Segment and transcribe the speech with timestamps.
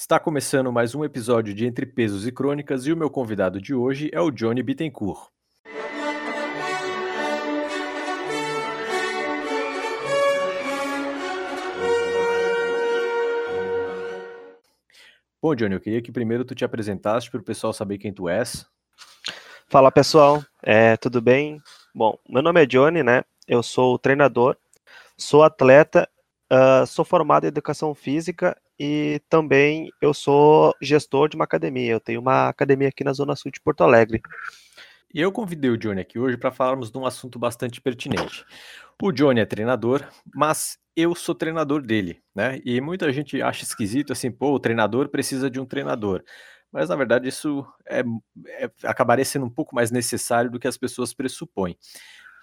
[0.00, 3.74] Está começando mais um episódio de Entre Pesos e Crônicas e o meu convidado de
[3.74, 5.28] hoje é o Johnny Bittencourt.
[15.40, 18.26] Bom, Johnny, eu queria que primeiro tu te apresentasse para o pessoal saber quem tu
[18.26, 18.64] és.
[19.68, 21.60] Fala pessoal, é, tudo bem?
[21.94, 23.22] Bom, meu nome é Johnny, né?
[23.46, 24.56] Eu sou treinador,
[25.14, 26.08] sou atleta,
[26.50, 31.92] uh, sou formado em educação física e também eu sou gestor de uma academia.
[31.92, 34.22] Eu tenho uma academia aqui na Zona Sul de Porto Alegre.
[35.12, 38.42] E eu convidei o Johnny aqui hoje para falarmos de um assunto bastante pertinente.
[39.02, 42.58] O Johnny é treinador, mas eu sou treinador dele, né?
[42.64, 46.24] E muita gente acha esquisito assim, pô, o treinador precisa de um treinador.
[46.72, 48.02] Mas na verdade isso é,
[48.48, 51.76] é acabaria sendo um pouco mais necessário do que as pessoas pressupõem.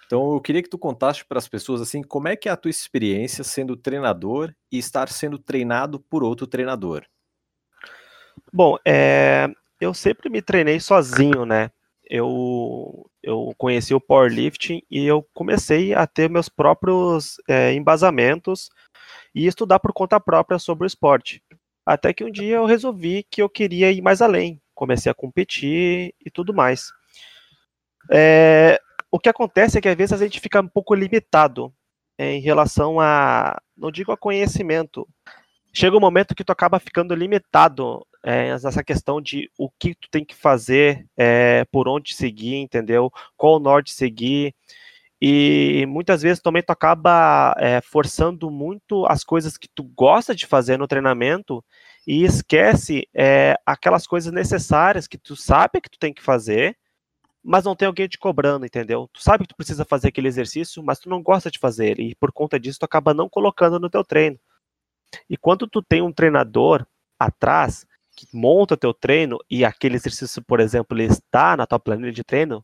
[0.08, 2.56] Então eu queria que tu contasse para as pessoas assim, como é que é a
[2.56, 7.04] tua experiência sendo treinador e estar sendo treinado por outro treinador?
[8.50, 11.70] Bom, é, eu sempre me treinei sozinho, né?
[12.08, 18.70] Eu, eu conheci o powerlifting e eu comecei a ter meus próprios é, embasamentos
[19.34, 21.42] e estudar por conta própria sobre o esporte.
[21.84, 26.14] Até que um dia eu resolvi que eu queria ir mais além, comecei a competir
[26.24, 26.90] e tudo mais.
[28.10, 28.80] É,
[29.10, 31.72] o que acontece é que às vezes a gente fica um pouco limitado
[32.16, 35.06] é, em relação a, não digo a conhecimento,
[35.72, 40.08] chega um momento que tu acaba ficando limitado é, nessa questão de o que tu
[40.10, 43.10] tem que fazer, é, por onde seguir, entendeu?
[43.36, 44.54] Qual norte seguir.
[45.20, 50.46] E muitas vezes também tu acaba é, forçando muito as coisas que tu gosta de
[50.46, 51.64] fazer no treinamento
[52.06, 56.76] e esquece é, aquelas coisas necessárias que tu sabe que tu tem que fazer,
[57.48, 59.08] mas não tem alguém te cobrando, entendeu?
[59.10, 62.14] Tu sabe que tu precisa fazer aquele exercício, mas tu não gosta de fazer e
[62.14, 64.38] por conta disso tu acaba não colocando no teu treino.
[65.30, 66.86] E quando tu tem um treinador
[67.18, 72.12] atrás que monta teu treino e aquele exercício, por exemplo, ele está na tua planilha
[72.12, 72.62] de treino,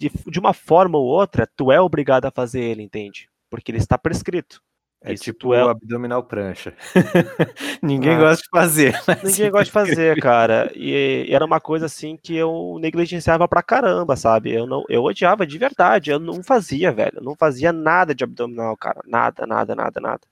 [0.00, 3.28] de, de uma forma ou outra, tu é obrigado a fazer ele, entende?
[3.50, 4.62] Porque ele está prescrito.
[5.06, 5.64] É Isso tipo é...
[5.64, 6.74] o abdominal prancha.
[7.80, 9.00] ninguém ah, gosta de fazer.
[9.22, 10.68] Ninguém gosta de fazer, cara.
[10.74, 14.52] E, e, era uma coisa assim que eu negligenciava pra caramba, sabe?
[14.52, 16.10] Eu não, eu odiava de verdade.
[16.10, 17.18] Eu não fazia, velho.
[17.18, 19.00] Eu não fazia nada de abdominal, cara.
[19.06, 20.22] Nada, nada, nada, nada.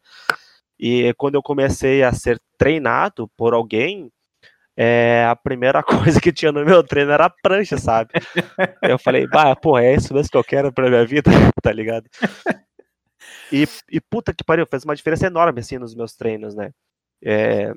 [0.77, 4.11] E quando eu comecei a ser treinado por alguém,
[4.77, 8.11] é, a primeira coisa que tinha no meu treino era a prancha, sabe?
[8.83, 11.31] eu falei, bah, pô, é isso mesmo que eu quero pra minha vida,
[11.63, 12.07] tá ligado?
[13.53, 16.73] E, e puta que pariu, fez uma diferença enorme assim nos meus treinos, né?
[17.23, 17.73] É,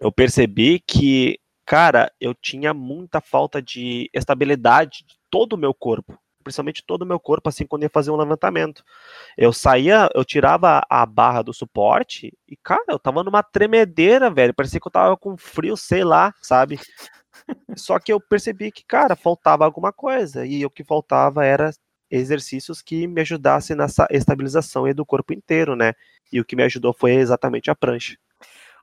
[0.00, 6.18] eu percebi que, cara, eu tinha muita falta de estabilidade de todo o meu corpo,
[6.42, 8.82] principalmente todo o meu corpo, assim, quando ia fazer um levantamento.
[9.36, 14.54] Eu saía, eu tirava a barra do suporte e, cara, eu tava numa tremedeira, velho.
[14.54, 16.78] Parecia que eu tava com frio, sei lá, sabe?
[17.76, 20.46] Só que eu percebi que, cara, faltava alguma coisa.
[20.46, 21.70] E o que faltava era
[22.10, 25.92] exercícios que me ajudassem nessa estabilização do corpo inteiro, né?
[26.32, 28.16] E o que me ajudou foi exatamente a prancha.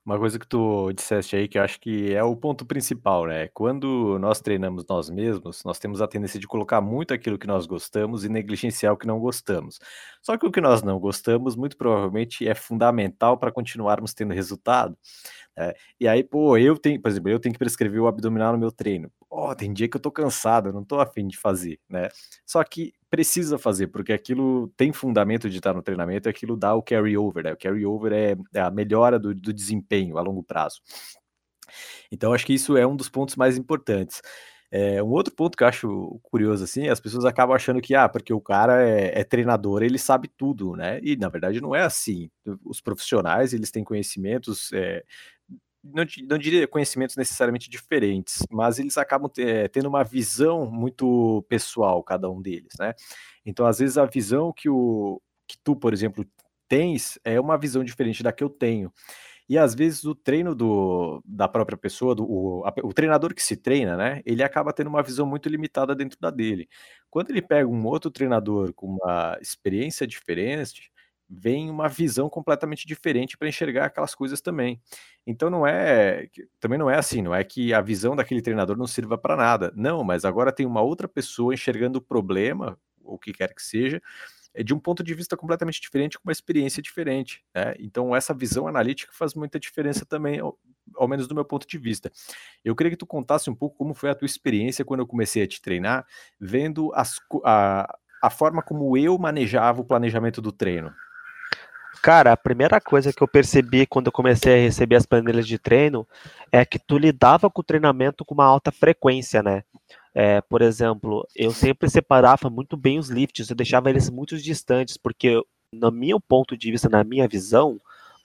[0.06, 3.48] Uma coisa que tu disseste aí que eu acho que é o ponto principal, né?
[3.48, 7.66] Quando nós treinamos nós mesmos, nós temos a tendência de colocar muito aquilo que nós
[7.66, 9.80] gostamos e negligenciar o que não gostamos.
[10.22, 14.96] Só que o que nós não gostamos, muito provavelmente, é fundamental para continuarmos tendo resultado.
[15.58, 18.60] É, e aí, pô, eu tenho, por exemplo, eu tenho que prescrever o abdominal no
[18.60, 19.10] meu treino.
[19.30, 22.10] Ó, tem dia que eu tô cansado, eu não tô afim de fazer, né?
[22.46, 26.76] Só que precisa fazer, porque aquilo tem fundamento de estar no treinamento e aquilo dá
[26.76, 27.54] o carry over, né?
[27.54, 30.82] O carry over é, é a melhora do, do desempenho a longo prazo.
[32.12, 34.22] Então, acho que isso é um dos pontos mais importantes.
[34.72, 38.10] É, um outro ponto que eu acho curioso, assim, as pessoas acabam achando que, ah,
[38.10, 41.00] porque o cara é, é, treinador, ele sabe tudo, né?
[41.02, 42.30] E, na verdade, não é assim.
[42.66, 45.04] Os profissionais, eles têm conhecimentos é,
[45.94, 52.04] não, não, diria conhecimentos necessariamente diferentes, mas eles acabam é, tendo uma visão muito pessoal,
[52.04, 52.94] cada um deles, né?
[53.46, 56.26] Então, às vezes, a visão que, o, que tu, por exemplo,
[56.68, 58.92] tens é uma visão diferente da que eu tenho.
[59.48, 63.44] E às vezes o treino do, da própria pessoa, do, o, a, o treinador que
[63.44, 64.22] se treina, né?
[64.26, 66.68] Ele acaba tendo uma visão muito limitada dentro da dele.
[67.12, 70.92] Quando ele pega um outro treinador com uma experiência diferente,
[71.30, 74.80] vem uma visão completamente diferente para enxergar aquelas coisas também.
[75.26, 76.28] Então não é,
[76.60, 79.74] também não é assim, não é que a visão daquele treinador não sirva para nada.
[79.76, 83.62] Não, mas agora tem uma outra pessoa enxergando o problema, ou o que quer que
[83.62, 84.02] seja,
[84.54, 87.44] é de um ponto de vista completamente diferente, com uma experiência diferente.
[87.54, 87.76] Né?
[87.80, 90.58] Então essa visão analítica faz muita diferença também, ao,
[90.96, 92.12] ao menos do meu ponto de vista.
[92.64, 95.44] Eu queria que tu contasse um pouco como foi a tua experiência quando eu comecei
[95.44, 96.06] a te treinar,
[96.40, 100.94] vendo as, a, a forma como eu manejava o planejamento do treino.
[102.02, 105.58] Cara, a primeira coisa que eu percebi quando eu comecei a receber as planilhas de
[105.58, 106.08] treino
[106.52, 109.64] é que tu lidava com o treinamento com uma alta frequência, né?
[110.14, 114.98] É, por exemplo, eu sempre separava muito bem os lifts, eu deixava eles muito distantes,
[114.98, 115.42] porque
[115.74, 117.78] no meu ponto de vista, na minha visão,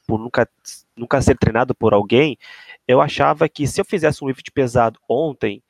[0.07, 0.49] por nunca,
[0.97, 2.39] nunca ser treinado por alguém,
[2.87, 5.63] eu achava que se eu fizesse um lift pesado ontem,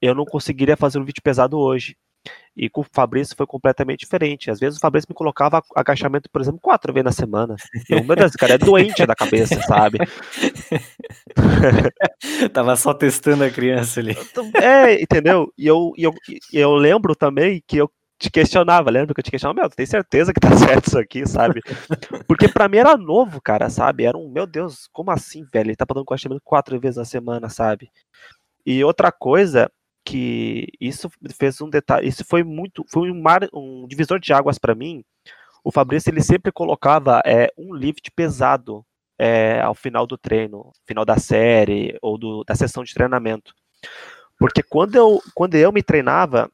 [0.00, 1.96] eu não conseguiria fazer um lift pesado hoje.
[2.56, 4.50] E com o Fabrício foi completamente diferente.
[4.50, 7.56] Às vezes o Fabrício me colocava agachamento, por exemplo, quatro vezes na semana.
[7.88, 9.98] Eu, meu Deus, cara é doente da cabeça, sabe?
[12.52, 14.16] Tava só testando a criança ali.
[14.54, 15.52] É, entendeu?
[15.56, 16.12] E eu, e eu,
[16.52, 17.90] e eu lembro também que eu
[18.22, 20.98] te questionava, lembra que eu te questionava, meu, tu tem certeza que tá certo isso
[20.98, 21.60] aqui, sabe?
[22.28, 24.04] Porque pra mim era novo, cara, sabe?
[24.04, 25.70] Era um, meu Deus, como assim, velho?
[25.70, 27.90] Ele tá falando agachamento quatro vezes na semana, sabe?
[28.64, 29.68] E outra coisa
[30.04, 34.58] que isso fez um detalhe, isso foi muito, foi um, mar, um divisor de águas
[34.58, 35.04] para mim.
[35.64, 38.84] O Fabrício ele sempre colocava é, um lift pesado
[39.18, 43.54] é, ao final do treino, final da série ou do, da sessão de treinamento,
[44.38, 46.50] porque quando eu quando eu me treinava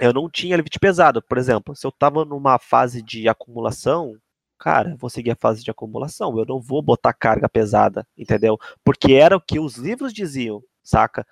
[0.00, 4.16] eu não tinha lift pesado, por exemplo, se eu estava numa fase de acumulação,
[4.58, 8.58] cara, vou seguir a fase de acumulação, eu não vou botar carga pesada, entendeu?
[8.84, 11.26] Porque era o que os livros diziam, saca?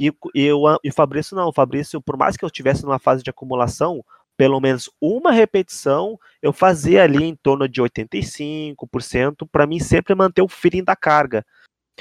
[0.00, 3.22] E, eu, e o Fabrício não, o Fabrício, por mais que eu estivesse numa fase
[3.22, 4.02] de acumulação,
[4.34, 10.40] pelo menos uma repetição eu fazia ali em torno de 85%, para mim sempre manter
[10.40, 11.44] o feeling da carga.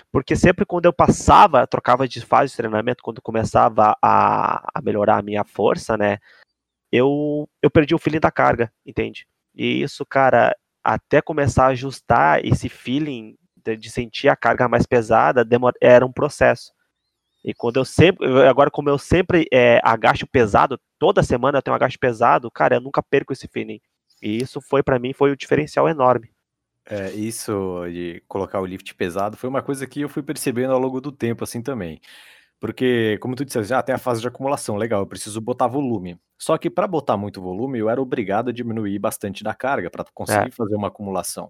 [0.10, 5.18] Porque sempre quando eu passava, trocava de fase de treinamento, quando começava a, a melhorar
[5.18, 6.20] a minha força, né?
[6.90, 9.28] Eu, eu perdi o feeling da carga, entende?
[9.54, 14.86] E isso, cara, até começar a ajustar esse feeling de, de sentir a carga mais
[14.86, 16.72] pesada, demora, era um processo.
[17.44, 21.74] E quando eu sempre, agora como eu sempre é, agacho pesado, toda semana eu tenho
[21.74, 23.80] um agacho pesado, cara, eu nunca perco esse feeling.
[24.22, 26.30] E isso foi para mim foi um diferencial enorme.
[26.86, 30.80] É, isso de colocar o lift pesado foi uma coisa que eu fui percebendo ao
[30.80, 32.02] longo do tempo assim também.
[32.60, 36.20] Porque, como tu disse, já tem a fase de acumulação, legal, eu preciso botar volume.
[36.38, 40.04] Só que para botar muito volume, eu era obrigado a diminuir bastante da carga para
[40.14, 40.52] conseguir é.
[40.52, 41.50] fazer uma acumulação.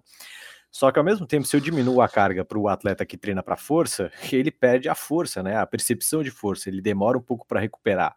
[0.70, 3.42] Só que ao mesmo tempo, se eu diminuo a carga para o atleta que treina
[3.42, 5.56] para força, ele perde a força, né?
[5.56, 8.16] A percepção de força, ele demora um pouco para recuperar.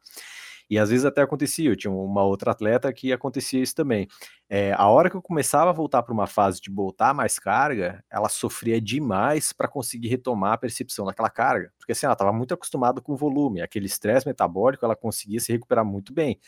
[0.70, 4.08] E às vezes até acontecia, eu tinha uma outra atleta que acontecia isso também.
[4.50, 8.04] É, a hora que eu começava a voltar para uma fase de botar mais carga,
[8.10, 11.72] ela sofria demais para conseguir retomar a percepção daquela carga.
[11.78, 15.52] Porque assim, ela estava muito acostumada com o volume, aquele estresse metabólico, ela conseguia se
[15.52, 16.40] recuperar muito bem.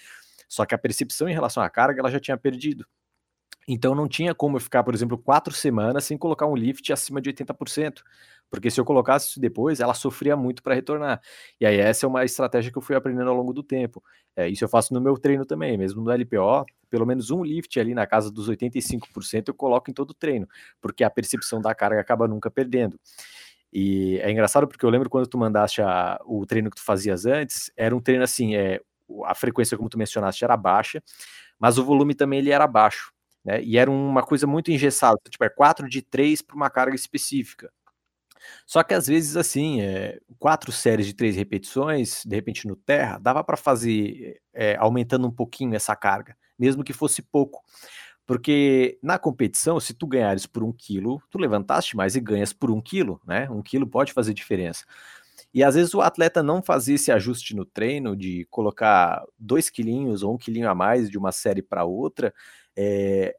[0.48, 2.86] Só que a percepção em relação à carga ela já tinha perdido.
[3.68, 7.20] Então não tinha como eu ficar, por exemplo, quatro semanas sem colocar um lift acima
[7.20, 8.04] de 80%.
[8.50, 11.20] Porque se eu colocasse isso depois, ela sofria muito para retornar.
[11.60, 14.04] E aí essa é uma estratégia que eu fui aprendendo ao longo do tempo.
[14.36, 17.80] É, isso eu faço no meu treino também, mesmo no LPO, pelo menos um lift
[17.80, 20.48] ali na casa dos 85% eu coloco em todo o treino,
[20.80, 23.00] porque a percepção da carga acaba nunca perdendo.
[23.74, 27.26] E é engraçado porque eu lembro quando tu mandaste a, o treino que tu fazias
[27.26, 28.80] antes, era um treino assim, é,
[29.26, 31.02] a frequência, como tu mencionaste, era baixa,
[31.60, 33.15] mas o volume também ele era baixo.
[33.46, 33.64] Né?
[33.64, 37.72] E era uma coisa muito engessada, tipo, é 4 de 3 para uma carga específica.
[38.66, 43.18] Só que às vezes, assim, é, quatro séries de três repetições, de repente no terra,
[43.20, 47.64] dava para fazer é, aumentando um pouquinho essa carga, mesmo que fosse pouco.
[48.26, 52.72] Porque na competição, se tu ganhares por um quilo, tu levantaste mais e ganhas por
[52.72, 53.48] um quilo, né?
[53.52, 54.84] Um quilo pode fazer diferença.
[55.54, 60.24] E às vezes o atleta não fazia esse ajuste no treino de colocar dois quilinhos
[60.24, 62.34] ou um quilinho a mais de uma série para outra,
[62.78, 63.36] é,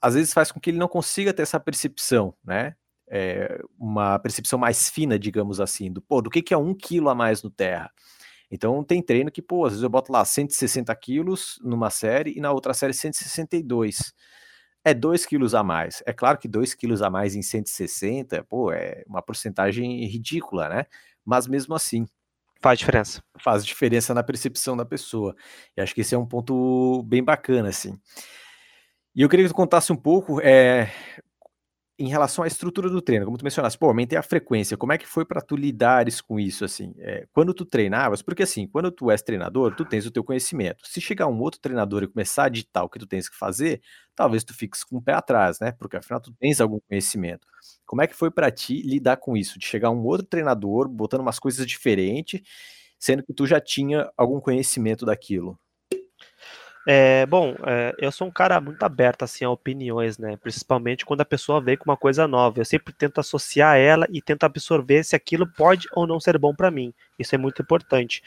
[0.00, 2.74] às vezes faz com que ele não consiga ter essa percepção, né?
[3.08, 7.08] É, uma percepção mais fina, digamos assim, do, pô, do que, que é um quilo
[7.10, 7.90] a mais no terra.
[8.50, 12.40] Então tem treino que, pô, às vezes eu boto lá 160 quilos numa série e
[12.40, 14.12] na outra série 162.
[14.84, 16.02] É 2 quilos a mais.
[16.06, 20.86] É claro que 2 quilos a mais em 160, pô, é uma porcentagem ridícula, né?
[21.24, 22.06] Mas mesmo assim.
[22.62, 23.22] Faz diferença.
[23.40, 25.34] Faz diferença na percepção da pessoa.
[25.76, 27.98] E acho que esse é um ponto bem bacana, assim.
[29.14, 30.88] E eu queria que tu contasse um pouco é,
[31.98, 34.96] em relação à estrutura do treino, como tu mencionaste, pô, aumentei a frequência, como é
[34.96, 38.90] que foi para tu lidares com isso, assim, é, quando tu treinavas, porque assim, quando
[38.90, 42.44] tu és treinador, tu tens o teu conhecimento, se chegar um outro treinador e começar
[42.44, 43.82] a ditar o que tu tens que fazer,
[44.14, 47.46] talvez tu fiques com o pé atrás, né, porque afinal tu tens algum conhecimento.
[47.84, 51.20] Como é que foi para ti lidar com isso, de chegar um outro treinador, botando
[51.20, 52.40] umas coisas diferentes,
[52.98, 55.58] sendo que tu já tinha algum conhecimento daquilo?
[56.86, 60.36] É, bom, é, eu sou um cara muito aberto assim a opiniões, né?
[60.38, 62.58] Principalmente quando a pessoa vem com uma coisa nova.
[62.58, 66.54] Eu sempre tento associar ela e tento absorver se aquilo pode ou não ser bom
[66.54, 66.92] para mim.
[67.18, 68.22] Isso é muito importante.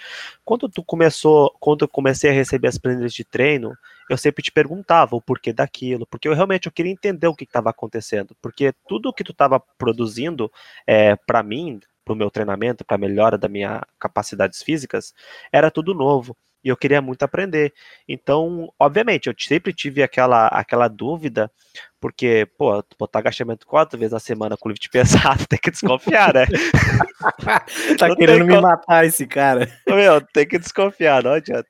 [0.45, 3.75] Quando tu começou, quando eu comecei a receber as planilhas de treino,
[4.07, 7.45] eu sempre te perguntava o porquê daquilo, porque eu realmente eu queria entender o que
[7.45, 10.51] estava acontecendo, porque tudo que tu estava produzindo
[10.85, 15.13] é, para mim, para o meu treinamento, para a melhora das minhas capacidades físicas,
[15.51, 17.73] era tudo novo e eu queria muito aprender.
[18.07, 21.51] Então, obviamente, eu sempre tive aquela, aquela dúvida,
[21.99, 26.45] porque, pô, botar agachamento quatro vezes na semana com lift pesado, tem que desconfiar, né?
[27.97, 29.69] tá não querendo me matar esse cara.
[29.87, 31.69] Meu, tem que desconfiar, não adianta.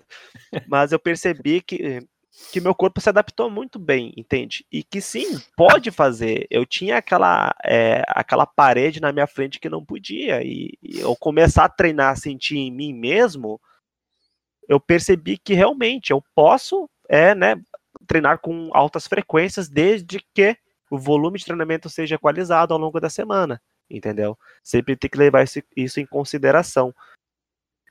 [0.68, 2.06] Mas eu percebi que
[2.52, 4.66] que meu corpo se adaptou muito bem, entende?
[4.72, 6.48] E que sim, pode fazer.
[6.50, 10.44] Eu tinha aquela, é, aquela parede na minha frente que não podia.
[10.44, 13.62] E, e eu começar a treinar, sentir em mim mesmo,
[14.68, 17.62] eu percebi que realmente eu posso é, né,
[18.08, 20.58] treinar com altas frequências desde que
[20.90, 24.38] o volume de treinamento seja equalizado ao longo da semana, entendeu?
[24.64, 25.44] Sempre tem que levar
[25.76, 26.94] isso em consideração.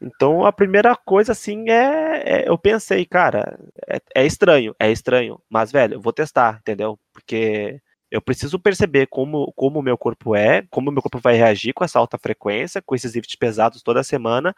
[0.00, 5.40] Então a primeira coisa assim é, é eu pensei, cara, é, é, estranho, é estranho,
[5.48, 6.98] mas velho, eu vou testar, entendeu?
[7.12, 11.34] Porque eu preciso perceber como como o meu corpo é, como o meu corpo vai
[11.34, 14.54] reagir com essa alta frequência, com esses lifts pesados toda semana,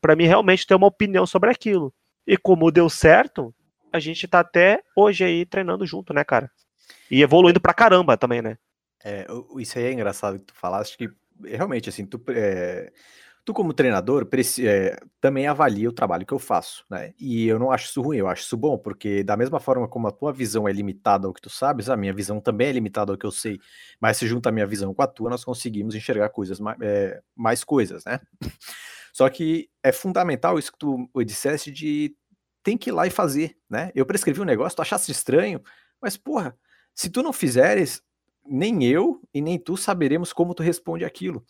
[0.00, 1.92] para mim realmente ter uma opinião sobre aquilo.
[2.26, 3.54] E como deu certo,
[3.92, 6.50] a gente tá até hoje aí treinando junto, né, cara?
[7.10, 8.58] E evoluindo pra caramba também, né?
[9.04, 9.26] É,
[9.58, 11.08] isso aí é engraçado que tu falaste que
[11.44, 12.92] realmente assim, tu é
[13.48, 14.28] Tu, como treinador,
[14.62, 17.14] é, também avalia o trabalho que eu faço, né?
[17.18, 20.06] E eu não acho isso ruim, eu acho isso bom, porque da mesma forma como
[20.06, 23.10] a tua visão é limitada ao que tu sabes, a minha visão também é limitada
[23.10, 23.58] ao que eu sei.
[23.98, 27.64] Mas se junta a minha visão com a tua, nós conseguimos enxergar coisas, é, mais
[27.64, 28.20] coisas, né?
[29.18, 32.14] Só que é fundamental isso que tu disseste de
[32.62, 33.90] tem que ir lá e fazer, né?
[33.92, 35.60] Eu prescrevi um negócio, tu achasse estranho,
[36.00, 36.56] mas porra,
[36.94, 38.00] se tu não fizeres,
[38.46, 41.44] nem eu e nem tu saberemos como tu responde aquilo.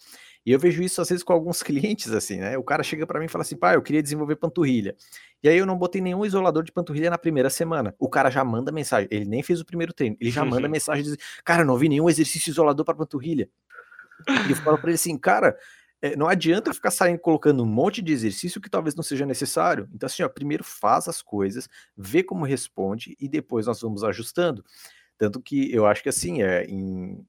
[0.47, 2.57] E eu vejo isso às vezes com alguns clientes assim, né?
[2.57, 4.97] O cara chega para mim e fala assim: "Pai, eu queria desenvolver panturrilha".
[5.43, 7.95] E aí eu não botei nenhum isolador de panturrilha na primeira semana.
[7.99, 11.03] O cara já manda mensagem, ele nem fez o primeiro treino, ele já manda mensagem
[11.03, 13.47] dizendo: "Cara, não vi nenhum exercício isolador para panturrilha".
[14.47, 15.55] E eu falo para ele assim: "Cara,
[16.01, 19.89] é, não adianta ficar saindo colocando um monte de exercício que talvez não seja necessário.
[19.93, 24.65] Então, assim, ó, primeiro faz as coisas, vê como responde e depois nós vamos ajustando.
[25.17, 27.27] Tanto que eu acho que assim, é, em,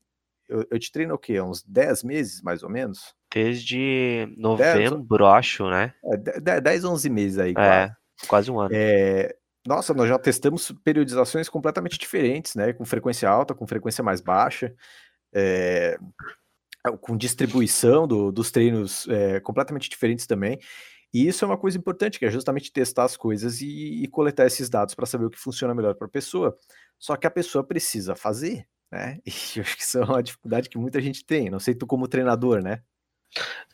[0.48, 1.42] eu, eu te treino o quê?
[1.42, 3.16] Uns 10 meses, mais ou menos?
[3.34, 5.94] Desde novembro, 10, acho, né?
[6.04, 7.70] É, 10, 11 meses aí, quase.
[7.70, 7.96] É,
[8.28, 8.70] quase um ano.
[8.74, 9.36] É,
[9.68, 12.74] nossa, nós já testamos periodizações completamente diferentes, né?
[12.74, 14.74] Com frequência alta, com frequência mais baixa,
[15.34, 15.98] é,
[17.02, 20.60] com distribuição do, dos treinos é, completamente diferentes também.
[21.14, 24.46] E isso é uma coisa importante, que é justamente testar as coisas e, e coletar
[24.46, 26.56] esses dados para saber o que funciona melhor para a pessoa.
[26.98, 29.18] Só que a pessoa precisa fazer, né?
[29.26, 31.50] E eu acho que isso é uma dificuldade que muita gente tem.
[31.50, 32.82] Não sei tu como treinador, né?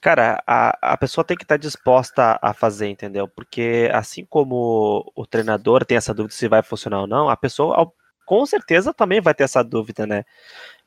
[0.02, 3.28] Cara, a, a pessoa tem que estar tá disposta a fazer, entendeu?
[3.28, 7.92] Porque assim como o treinador tem essa dúvida se vai funcionar ou não, a pessoa
[8.26, 10.26] com certeza também vai ter essa dúvida, né?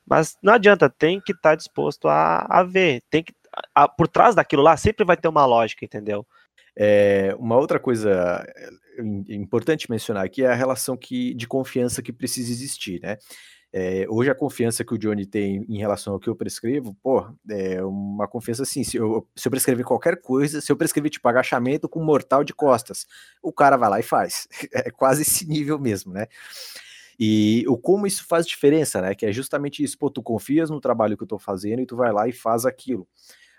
[0.09, 3.03] Mas não adianta, tem que estar tá disposto a, a ver.
[3.11, 3.33] Tem que,
[3.75, 6.27] a, por trás daquilo lá sempre vai ter uma lógica, entendeu?
[6.77, 8.69] É, uma outra coisa é,
[9.35, 13.17] importante mencionar aqui é a relação que, de confiança que precisa existir, né?
[13.71, 17.27] É, hoje a confiança que o Johnny tem em relação ao que eu prescrevo, pô,
[17.51, 21.29] é uma confiança assim, se eu, se eu prescrever qualquer coisa, se eu prescrever tipo
[21.29, 23.07] agachamento com mortal de costas,
[23.43, 24.49] o cara vai lá e faz.
[24.73, 26.27] É quase esse nível mesmo, né?
[27.19, 29.15] E o como isso faz diferença, né?
[29.15, 31.97] Que é justamente isso, pô, tu confias no trabalho que eu tô fazendo e tu
[31.97, 33.09] vai lá e faz aquilo.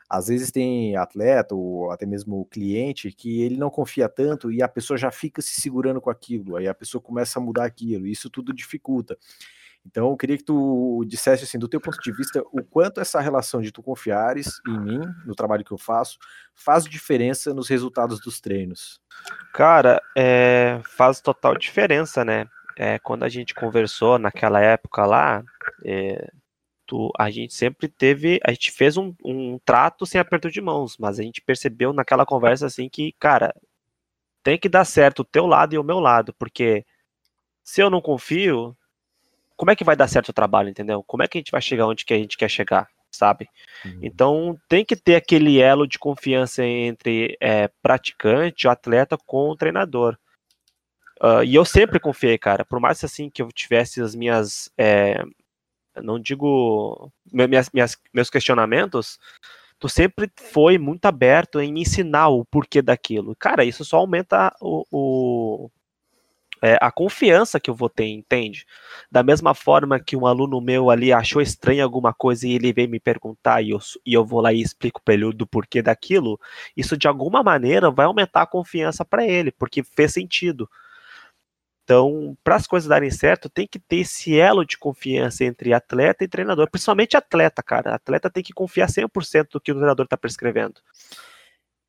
[0.10, 4.68] Às vezes tem atleta ou até mesmo cliente que ele não confia tanto e a
[4.68, 8.12] pessoa já fica se segurando com aquilo, aí a pessoa começa a mudar aquilo, e
[8.12, 9.16] isso tudo dificulta.
[9.86, 13.20] Então, eu queria que tu dissesse, assim, do teu ponto de vista, o quanto essa
[13.22, 16.18] relação de tu confiares em mim, no trabalho que eu faço,
[16.54, 19.00] faz diferença nos resultados dos treinos.
[19.54, 22.48] Cara, é, faz total diferença, né?
[22.82, 25.44] É, quando a gente conversou naquela época lá,
[25.84, 26.32] é,
[26.88, 30.98] tu, a gente sempre teve, a gente fez um, um trato sem aperto de mãos,
[30.98, 33.54] mas a gente percebeu naquela conversa assim que, cara,
[34.42, 36.86] tem que dar certo o teu lado e o meu lado, porque
[37.66, 38.74] se eu não confio,
[39.58, 41.04] como é que vai dar certo o trabalho, entendeu?
[41.04, 43.50] Como é que a gente vai chegar onde que a gente quer chegar, sabe?
[43.84, 44.00] Uhum.
[44.02, 49.56] Então tem que ter aquele elo de confiança entre é, praticante, o atleta com o
[49.58, 50.18] treinador.
[51.22, 52.64] Uh, e eu sempre confiei, cara.
[52.66, 55.24] Por mais assim que eu tivesse as minhas, é,
[56.02, 59.20] não digo minhas, minhas, meus questionamentos,
[59.80, 63.36] tu sempre foi muito aberto em ensinar o porquê daquilo.
[63.36, 65.70] Cara, isso só aumenta o, o
[66.62, 68.66] é, a confiança que eu vou ter, entende?
[69.12, 72.90] Da mesma forma que um aluno meu ali achou estranho alguma coisa e ele veio
[72.90, 76.40] me perguntar e eu, e eu vou lá e explico para ele do porquê daquilo,
[76.76, 80.70] isso de alguma maneira vai aumentar a confiança para ele, porque fez sentido.
[81.90, 86.24] Então, para as coisas darem certo, tem que ter esse elo de confiança entre atleta
[86.24, 87.96] e treinador, principalmente atleta, cara.
[87.96, 90.80] Atleta tem que confiar 100% do que o treinador está prescrevendo.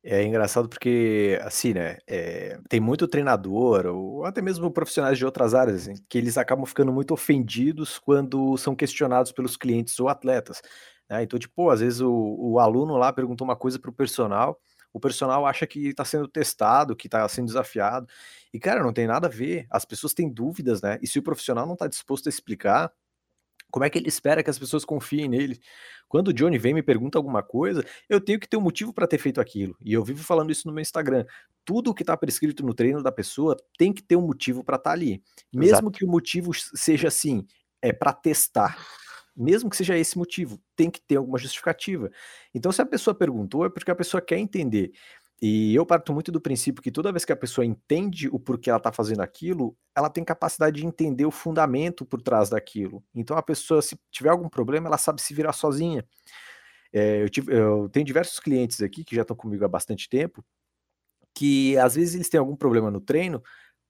[0.03, 5.53] É engraçado porque, assim, né, é, tem muito treinador, ou até mesmo profissionais de outras
[5.53, 10.63] áreas, assim, que eles acabam ficando muito ofendidos quando são questionados pelos clientes ou atletas.
[11.07, 11.21] Né?
[11.21, 14.59] Então, tipo, às vezes o, o aluno lá perguntou uma coisa para o personal,
[14.93, 18.07] o personal acha que está sendo testado, que está sendo desafiado.
[18.53, 19.65] E, cara, não tem nada a ver.
[19.69, 20.99] As pessoas têm dúvidas, né?
[21.01, 22.91] E se o profissional não está disposto a explicar,
[23.71, 25.59] como é que ele espera que as pessoas confiem nele?
[26.09, 28.93] Quando o Johnny vem e me pergunta alguma coisa, eu tenho que ter um motivo
[28.93, 29.77] para ter feito aquilo.
[29.79, 31.25] E eu vivo falando isso no meu Instagram.
[31.63, 34.89] Tudo que está prescrito no treino da pessoa tem que ter um motivo para estar
[34.89, 35.23] tá ali.
[35.53, 35.91] Mesmo Exato.
[35.91, 37.45] que o motivo seja assim,
[37.81, 38.77] é para testar
[39.35, 42.11] mesmo que seja esse motivo, tem que ter alguma justificativa.
[42.53, 44.91] Então, se a pessoa perguntou, é porque a pessoa quer entender.
[45.41, 48.69] E eu parto muito do princípio que toda vez que a pessoa entende o porquê
[48.69, 53.03] ela está fazendo aquilo, ela tem capacidade de entender o fundamento por trás daquilo.
[53.15, 56.05] Então, a pessoa, se tiver algum problema, ela sabe se virar sozinha.
[56.93, 60.45] É, eu, tive, eu tenho diversos clientes aqui que já estão comigo há bastante tempo,
[61.33, 63.41] que às vezes eles têm algum problema no treino,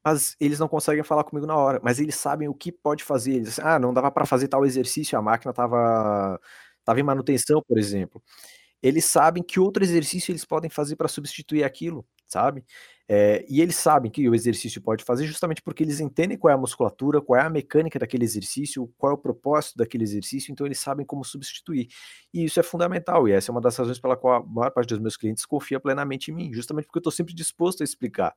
[0.03, 3.33] mas eles não conseguem falar comigo na hora, mas eles sabem o que pode fazer.
[3.35, 6.39] Eles ah, não dava para fazer tal exercício, a máquina estava
[6.83, 8.21] tava em manutenção, por exemplo.
[8.81, 12.65] Eles sabem que outro exercício eles podem fazer para substituir aquilo, sabe?
[13.07, 16.55] É, e eles sabem que o exercício pode fazer justamente porque eles entendem qual é
[16.55, 20.65] a musculatura, qual é a mecânica daquele exercício, qual é o propósito daquele exercício, então
[20.65, 21.89] eles sabem como substituir.
[22.33, 24.89] E isso é fundamental, e essa é uma das razões pela qual a maior parte
[24.89, 28.33] dos meus clientes confia plenamente em mim, justamente porque eu estou sempre disposto a explicar.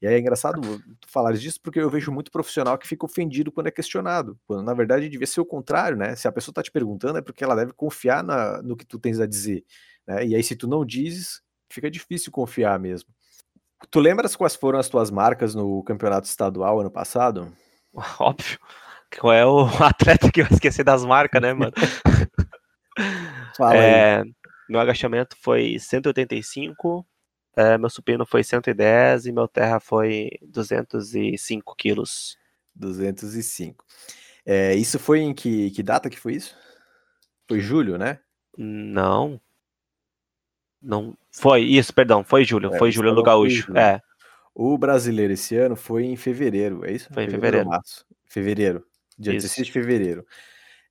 [0.00, 0.60] E é engraçado
[1.00, 4.38] tu falares disso porque eu vejo muito profissional que fica ofendido quando é questionado.
[4.46, 6.14] Quando na verdade devia ser o contrário, né?
[6.14, 8.98] Se a pessoa está te perguntando é porque ela deve confiar na, no que tu
[8.98, 9.64] tens a dizer.
[10.06, 10.26] Né?
[10.28, 13.10] E aí, se tu não dizes, fica difícil confiar mesmo.
[13.90, 17.52] Tu lembras quais foram as tuas marcas no campeonato estadual ano passado?
[18.18, 18.58] Óbvio.
[19.20, 21.72] Qual é o atleta que vai esquecer das marcas, né, mano?
[23.56, 24.22] Fala é,
[24.68, 27.06] meu agachamento foi 185,
[27.58, 32.38] é, meu supino foi 110 e meu terra foi 205 quilos.
[32.76, 33.84] 205.
[34.46, 36.56] É, isso foi em que, que data que foi isso?
[37.48, 38.20] Foi julho, né?
[38.56, 39.40] Não.
[40.80, 41.18] Não.
[41.32, 42.72] Foi, isso, perdão, foi julho.
[42.72, 43.76] É, foi julho no Gaúcho.
[43.76, 44.00] É.
[44.54, 47.12] O brasileiro esse ano foi em fevereiro, é isso?
[47.12, 47.68] Foi em fevereiro.
[47.68, 48.06] Março.
[48.24, 48.86] Fevereiro.
[49.18, 49.48] Dia isso.
[49.48, 50.24] 16 de fevereiro.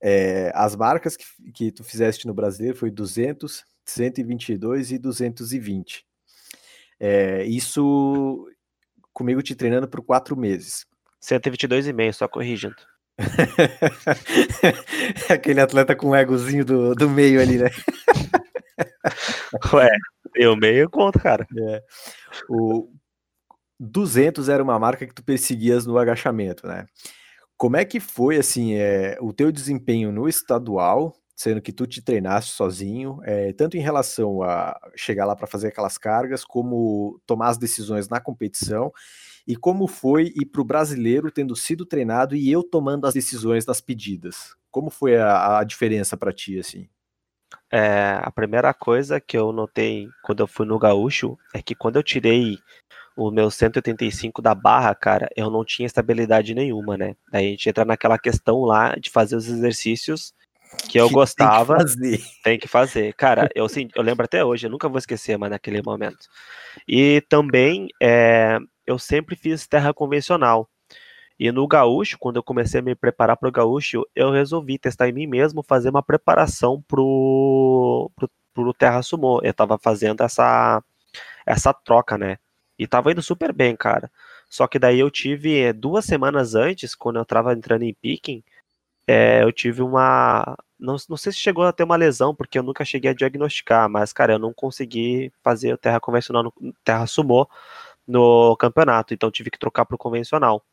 [0.01, 6.06] É, as marcas que, que tu fizeste no brasileiro foi 200, 122 e 220.
[6.99, 8.47] É, isso
[9.13, 10.85] comigo te treinando por quatro meses.
[11.21, 12.75] 122,5, só corrigindo.
[15.29, 17.69] Aquele atleta com o egozinho do, do meio ali, né?
[19.73, 19.89] Ué,
[20.35, 21.47] eu meio conto, cara.
[21.57, 21.83] É.
[22.49, 22.89] O
[23.79, 26.85] 200 era uma marca que tu perseguias no agachamento, né?
[27.57, 32.01] Como é que foi, assim, é, o teu desempenho no estadual sendo que tu te
[32.01, 37.49] treinaste sozinho, é, tanto em relação a chegar lá para fazer aquelas cargas, como tomar
[37.49, 38.91] as decisões na competição,
[39.47, 43.65] e como foi ir para o brasileiro tendo sido treinado e eu tomando as decisões
[43.65, 44.55] das pedidas.
[44.71, 46.89] Como foi a, a diferença para ti, assim?
[47.71, 51.97] É, a primeira coisa que eu notei quando eu fui no Gaúcho é que quando
[51.97, 52.57] eu tirei
[53.15, 57.15] o meu 185 da barra, cara, eu não tinha estabilidade nenhuma, né?
[57.31, 60.33] Daí a gente entra naquela questão lá de fazer os exercícios
[60.89, 61.77] que eu que gostava.
[61.77, 62.23] Tem que, fazer.
[62.43, 63.13] tem que fazer.
[63.13, 66.27] Cara, eu, assim, eu lembro até hoje, eu nunca vou esquecer, mas naquele momento.
[66.87, 70.69] E também é, eu sempre fiz terra convencional.
[71.39, 75.07] E no gaúcho, quando eu comecei a me preparar para o gaúcho, eu resolvi testar
[75.07, 79.39] em mim mesmo, fazer uma preparação pro, pro, pro terra sumô.
[79.43, 80.83] Eu tava fazendo essa,
[81.45, 82.37] essa troca, né?
[82.79, 84.11] E tava indo super bem, cara.
[84.49, 88.43] Só que daí eu tive duas semanas antes, quando eu tava entrando em picking,
[89.07, 90.57] é, eu tive uma.
[90.79, 93.89] Não, não sei se chegou a ter uma lesão, porque eu nunca cheguei a diagnosticar,
[93.89, 97.47] mas, cara, eu não consegui fazer o terra convencional no terra sumô
[98.07, 100.63] no campeonato, então tive que trocar para o convencional.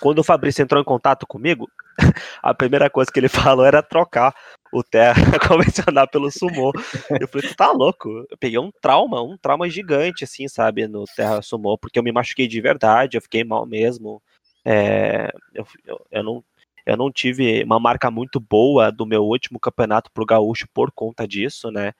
[0.00, 1.70] Quando o Fabrício entrou em contato comigo,
[2.42, 4.34] a primeira coisa que ele falou era trocar
[4.72, 5.14] o terra
[5.46, 6.72] convencional pelo sumô.
[7.20, 8.08] Eu falei, tu tá louco?
[8.30, 12.10] Eu peguei um trauma, um trauma gigante, assim, sabe, no terra sumô, porque eu me
[12.10, 14.22] machuquei de verdade, eu fiquei mal mesmo.
[14.64, 16.44] É, eu, eu, eu, não,
[16.86, 21.26] eu não tive uma marca muito boa do meu último campeonato pro Gaúcho por conta
[21.26, 21.92] disso, né?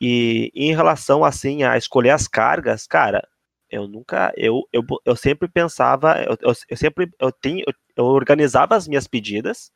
[0.00, 3.26] E em relação assim a escolher as cargas, cara,
[3.70, 7.64] eu nunca, eu, eu, eu sempre pensava, eu, eu, eu sempre, eu, tenho,
[7.96, 9.72] eu organizava as minhas pedidas,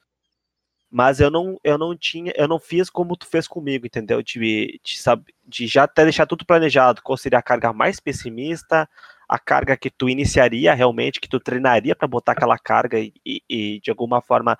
[0.90, 4.22] mas eu não, eu não tinha, eu não fiz como tu fez comigo, entendeu?
[4.22, 5.02] De, de,
[5.46, 8.88] de já até deixar tudo planejado, qual seria a carga mais pessimista,
[9.28, 13.12] a carga que tu iniciaria realmente, que tu treinaria para botar aquela carga e,
[13.48, 14.58] e, de alguma forma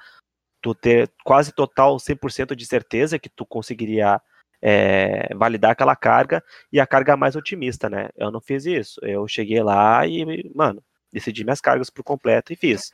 [0.61, 4.21] tu ter quase total 100% de certeza que tu conseguiria
[4.61, 8.11] é, validar aquela carga e a carga mais otimista, né?
[8.17, 9.01] Eu não fiz isso.
[9.03, 12.93] Eu cheguei lá e, mano, decidi minhas cargas por completo e fiz.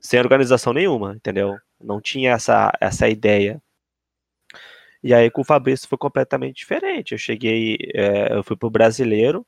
[0.00, 1.58] Sem organização nenhuma, entendeu?
[1.80, 3.60] Não tinha essa, essa ideia.
[5.02, 7.12] E aí com o Fabrício foi completamente diferente.
[7.12, 9.46] Eu cheguei, é, eu fui pro brasileiro,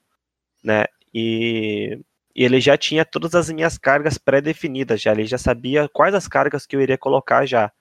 [0.62, 0.84] né?
[1.12, 2.00] E,
[2.34, 5.12] e ele já tinha todas as minhas cargas pré-definidas já.
[5.12, 7.72] Ele já sabia quais as cargas que eu iria colocar já.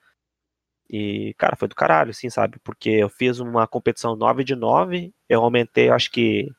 [0.88, 2.58] E, cara, foi do caralho, assim, sabe?
[2.64, 6.50] Porque eu fiz uma competição 9 de 9, eu aumentei, acho que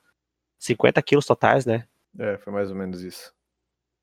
[0.57, 1.85] 50 quilos totais, né?
[2.17, 3.33] É, foi mais ou menos isso.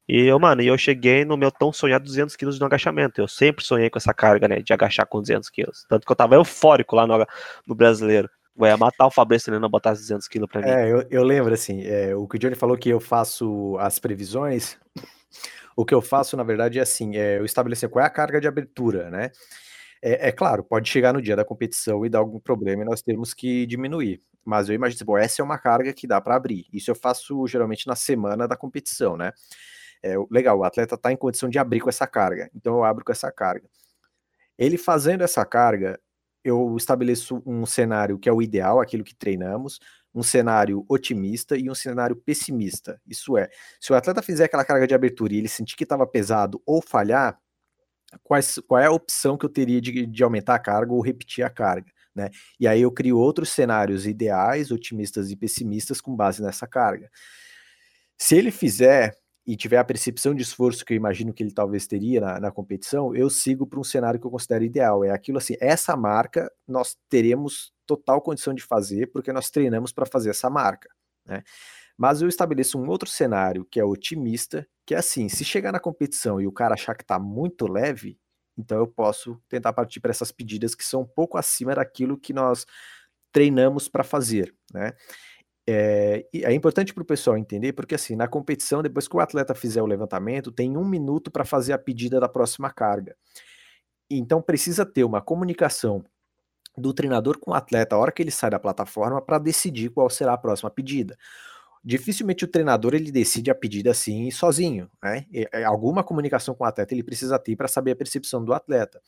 [0.06, 3.20] E eu, mano, eu cheguei no meu tão sonhado 200 quilos no agachamento.
[3.20, 5.84] Eu sempre sonhei com essa carga, né, de agachar com 200 quilos.
[5.88, 7.26] Tanto que eu tava eufórico lá no,
[7.66, 8.28] no brasileiro.
[8.66, 10.68] Ia matar o Fabrício não botasse 200 quilos pra mim.
[10.68, 13.98] É, eu, eu lembro, assim, é, o que o Johnny falou que eu faço as
[13.98, 14.76] previsões.
[15.76, 18.40] O que eu faço, na verdade, é assim, é eu estabelecer qual é a carga
[18.40, 19.30] de abertura, né?
[20.02, 23.02] É, é, claro, pode chegar no dia da competição e dar algum problema e nós
[23.02, 24.20] temos que diminuir.
[24.44, 26.66] Mas eu imagino, bom, essa é uma carga que dá para abrir.
[26.72, 29.32] Isso eu faço geralmente na semana da competição, né?
[30.02, 33.04] É, legal, o atleta está em condição de abrir com essa carga, então eu abro
[33.04, 33.68] com essa carga.
[34.56, 36.00] Ele fazendo essa carga,
[36.48, 39.78] eu estabeleço um cenário que é o ideal, aquilo que treinamos,
[40.14, 43.00] um cenário otimista e um cenário pessimista.
[43.06, 43.48] Isso é,
[43.80, 46.82] se o atleta fizer aquela carga de abertura e ele sentir que estava pesado ou
[46.82, 47.38] falhar,
[48.22, 51.44] quais, qual é a opção que eu teria de, de aumentar a carga ou repetir
[51.44, 51.92] a carga.
[52.14, 52.30] Né?
[52.58, 57.10] E aí eu crio outros cenários ideais, otimistas e pessimistas com base nessa carga.
[58.16, 59.16] Se ele fizer
[59.48, 62.50] e tiver a percepção de esforço que eu imagino que ele talvez teria na, na
[62.50, 65.02] competição, eu sigo para um cenário que eu considero ideal.
[65.02, 70.04] É aquilo assim, essa marca nós teremos total condição de fazer porque nós treinamos para
[70.04, 70.90] fazer essa marca.
[71.24, 71.42] Né?
[71.96, 75.80] Mas eu estabeleço um outro cenário que é otimista, que é assim: se chegar na
[75.80, 78.18] competição e o cara achar que está muito leve,
[78.54, 82.34] então eu posso tentar partir para essas pedidas que são um pouco acima daquilo que
[82.34, 82.66] nós
[83.32, 84.92] treinamos para fazer, né?
[85.70, 89.54] É, é importante para o pessoal entender, porque assim, na competição, depois que o atleta
[89.54, 93.14] fizer o levantamento, tem um minuto para fazer a pedida da próxima carga.
[94.10, 96.02] Então precisa ter uma comunicação
[96.76, 100.08] do treinador com o atleta a hora que ele sai da plataforma para decidir qual
[100.08, 101.18] será a próxima pedida
[101.84, 105.24] dificilmente o treinador ele decide a pedida assim sozinho, né?
[105.32, 109.00] E, alguma comunicação com o atleta ele precisa ter para saber a percepção do atleta.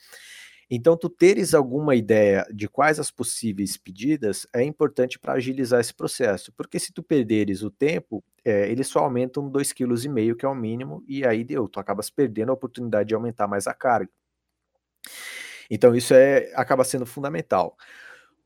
[0.70, 5.92] Então, tu teres alguma ideia de quais as possíveis pedidas é importante para agilizar esse
[5.92, 10.48] processo, porque se tu perderes o tempo, é, eles só aumentam 2,5 kg, que é
[10.48, 14.10] o mínimo, e aí deu, tu acabas perdendo a oportunidade de aumentar mais a carga.
[15.70, 17.76] Então, isso é acaba sendo fundamental.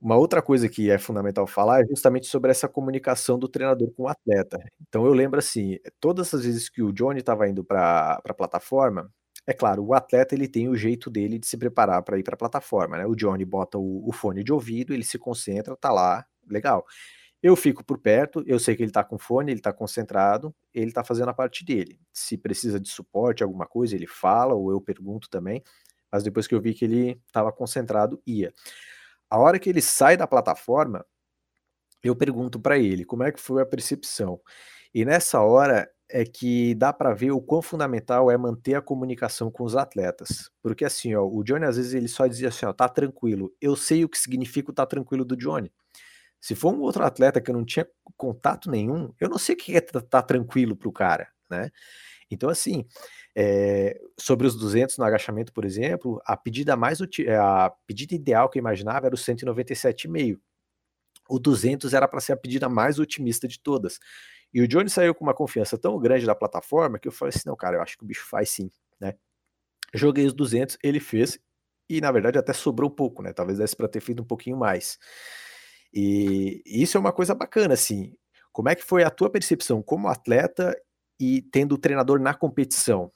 [0.00, 4.04] Uma outra coisa que é fundamental falar é justamente sobre essa comunicação do treinador com
[4.04, 4.58] o atleta.
[4.88, 9.10] Então eu lembro assim, todas as vezes que o Johnny estava indo para a plataforma,
[9.46, 12.34] é claro, o atleta ele tem o jeito dele de se preparar para ir para
[12.34, 13.06] a plataforma, né?
[13.06, 16.84] O Johnny bota o, o, fone de ouvido, ele se concentra, tá lá, legal.
[17.42, 20.86] Eu fico por perto, eu sei que ele está com fone, ele está concentrado, ele
[20.88, 22.00] está fazendo a parte dele.
[22.10, 25.62] Se precisa de suporte, alguma coisa, ele fala ou eu pergunto também.
[26.10, 28.50] Mas depois que eu vi que ele estava concentrado, ia.
[29.28, 31.04] A hora que ele sai da plataforma,
[32.02, 34.40] eu pergunto para ele como é que foi a percepção.
[34.94, 39.50] E nessa hora é que dá para ver o quão fundamental é manter a comunicação
[39.50, 40.50] com os atletas.
[40.62, 43.52] Porque assim, ó, o Johnny às vezes ele só dizia assim, ó, tá tranquilo.
[43.60, 45.72] Eu sei o que significa o tá tranquilo do Johnny.
[46.40, 47.86] Se for um outro atleta que eu não tinha
[48.16, 51.70] contato nenhum, eu não sei o que é tá, tá tranquilo pro cara, né?
[52.30, 52.84] Então assim,
[53.36, 58.48] é, sobre os 200 no agachamento, por exemplo, a pedida mais eh, a pedida ideal
[58.48, 60.38] que eu imaginava era o 197,5.
[61.28, 63.98] O 200 era para ser a pedida mais otimista de todas.
[64.54, 67.48] E o Johnny saiu com uma confiança tão grande da plataforma que eu falei assim:
[67.48, 69.14] não, cara, eu acho que o bicho faz sim, né?
[69.92, 71.38] Joguei os 200, ele fez,
[71.88, 73.32] e na verdade até sobrou um pouco, né?
[73.32, 74.98] Talvez desse para ter feito um pouquinho mais.
[75.92, 78.14] E isso é uma coisa bacana, assim.
[78.52, 80.76] Como é que foi a tua percepção como atleta
[81.18, 83.10] e tendo o treinador na competição?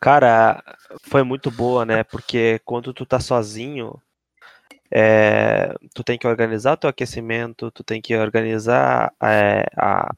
[0.00, 0.62] Cara,
[1.04, 2.04] foi muito boa, né?
[2.04, 3.94] Porque quando tu tá sozinho,
[4.94, 10.14] é, tu tem que organizar teu aquecimento, tu tem que organizar é, a,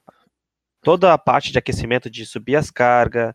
[0.82, 3.32] toda a parte de aquecimento, de subir as cargas,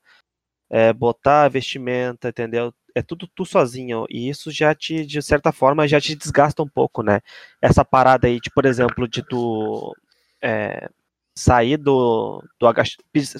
[0.70, 2.74] é, botar a vestimenta, entendeu?
[2.94, 6.68] É tudo tu sozinho, e isso já te, de certa forma, já te desgasta um
[6.68, 7.22] pouco, né?
[7.62, 9.96] Essa parada aí, de, por exemplo, de tu
[10.42, 10.90] é,
[11.36, 12.68] sair do, do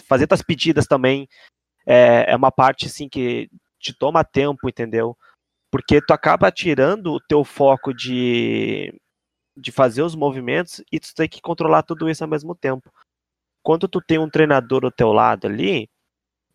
[0.08, 1.28] fazer tuas pedidas também
[1.86, 5.18] é, é uma parte assim que te toma tempo, entendeu?
[5.72, 8.94] Porque tu acaba tirando o teu foco de,
[9.58, 12.92] de fazer os movimentos e tu tem que controlar tudo isso ao mesmo tempo.
[13.64, 15.90] quando tu tem um treinador do teu lado ali,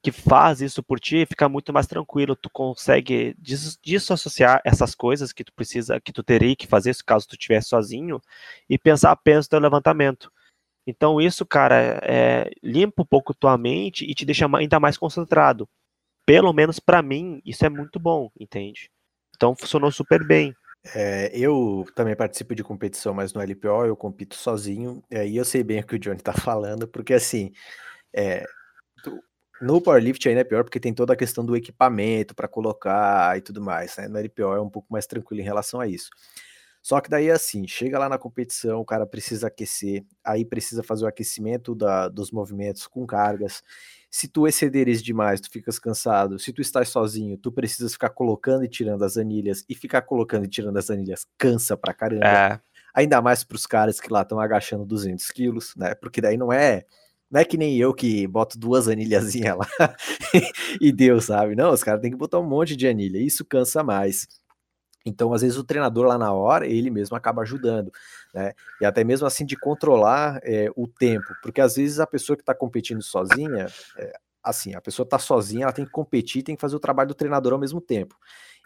[0.03, 3.35] que faz isso por ti, fica muito mais tranquilo, tu consegue
[3.83, 8.20] desassociar essas coisas que tu precisa, que tu teria que fazer caso tu estivesse sozinho,
[8.68, 10.31] e pensar apenas no teu levantamento.
[10.87, 15.68] Então isso, cara, é, limpa um pouco tua mente e te deixa ainda mais concentrado.
[16.27, 18.90] Pelo menos para mim, isso é muito bom, entende?
[19.35, 20.55] Então funcionou super bem.
[20.94, 25.62] É, eu também participo de competição, mas no LPO eu compito sozinho, e eu sei
[25.62, 27.53] bem o que o Johnny tá falando, porque assim,
[28.14, 28.44] é,
[29.61, 33.40] no powerlift ainda é pior porque tem toda a questão do equipamento para colocar e
[33.40, 34.09] tudo mais, né?
[34.09, 36.11] No LPO é um pouco mais tranquilo em relação a isso.
[36.83, 41.05] Só que daí assim, chega lá na competição, o cara precisa aquecer, aí precisa fazer
[41.05, 43.62] o aquecimento da, dos movimentos com cargas.
[44.16, 46.38] Se tu excederes demais, tu ficas cansado.
[46.38, 50.44] Se tu estás sozinho, tu precisas ficar colocando e tirando as anilhas, e ficar colocando
[50.44, 52.24] e tirando as anilhas cansa pra caramba.
[52.24, 52.61] É.
[52.94, 55.96] Ainda mais pros caras que lá estão agachando 200 quilos, né?
[55.96, 56.85] Porque daí não é
[57.29, 59.66] não é que nem eu que boto duas anilhazinhas lá
[60.81, 61.57] e deu, sabe?
[61.57, 63.18] Não, os caras têm que botar um monte de anilha.
[63.18, 64.29] Isso cansa mais.
[65.05, 67.93] Então, às vezes, o treinador lá na hora, ele mesmo acaba ajudando,
[68.33, 68.55] né?
[68.81, 72.43] E até mesmo assim de controlar é, o tempo, porque às vezes a pessoa que
[72.43, 73.67] está competindo sozinha,
[73.99, 74.12] é,
[74.43, 77.14] assim, a pessoa está sozinha, ela tem que competir, tem que fazer o trabalho do
[77.14, 78.17] treinador ao mesmo tempo.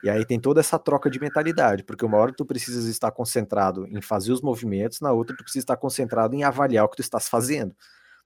[0.03, 3.87] E aí tem toda essa troca de mentalidade, porque uma hora tu precisas estar concentrado
[3.89, 7.03] em fazer os movimentos, na outra tu precisa estar concentrado em avaliar o que tu
[7.03, 7.75] estás fazendo.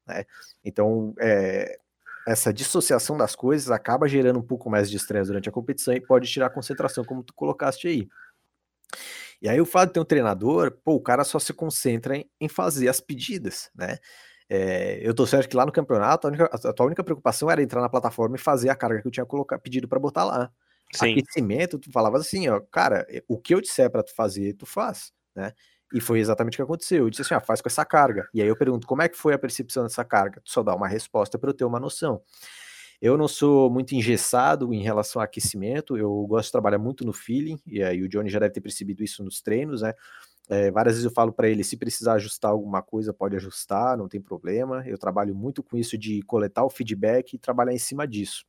[0.07, 0.25] Né?
[0.65, 1.79] Então, é,
[2.27, 6.01] essa dissociação das coisas acaba gerando um pouco mais de estresse durante a competição e
[6.01, 8.09] pode tirar a concentração, como tu colocaste aí.
[9.41, 12.31] E aí o fato de ter um treinador, pô, o cara só se concentra em,
[12.41, 13.99] em fazer as pedidas, né?
[14.49, 17.63] É, eu tô certo que lá no campeonato a, única, a, tua única preocupação era
[17.63, 20.53] entrar na plataforma e fazer a carga que eu tinha colocado, pedido para botar lá.
[20.93, 21.13] Sim.
[21.13, 25.11] Aquecimento, tu falava assim, ó, cara, o que eu disser para tu fazer, tu faz,
[25.35, 25.53] né?
[25.93, 27.05] E foi exatamente o que aconteceu.
[27.05, 28.29] Eu disse assim: ah, faz com essa carga.
[28.33, 30.41] E aí eu pergunto: como é que foi a percepção dessa carga?
[30.45, 32.23] Tu só dá uma resposta para eu ter uma noção.
[33.01, 37.13] Eu não sou muito engessado em relação ao aquecimento, eu gosto de trabalhar muito no
[37.13, 39.93] feeling, e aí o Johnny já deve ter percebido isso nos treinos, né?
[40.49, 44.09] É, várias vezes eu falo para ele: se precisar ajustar alguma coisa, pode ajustar, não
[44.09, 44.85] tem problema.
[44.87, 48.45] Eu trabalho muito com isso de coletar o feedback e trabalhar em cima disso.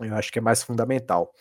[0.00, 1.32] Eu acho que é mais fundamental.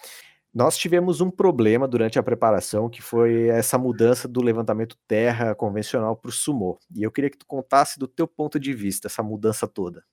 [0.54, 6.16] Nós tivemos um problema durante a preparação, que foi essa mudança do levantamento terra convencional
[6.16, 6.78] para o sumô.
[6.96, 10.04] E eu queria que tu contasse do teu ponto de vista essa mudança toda.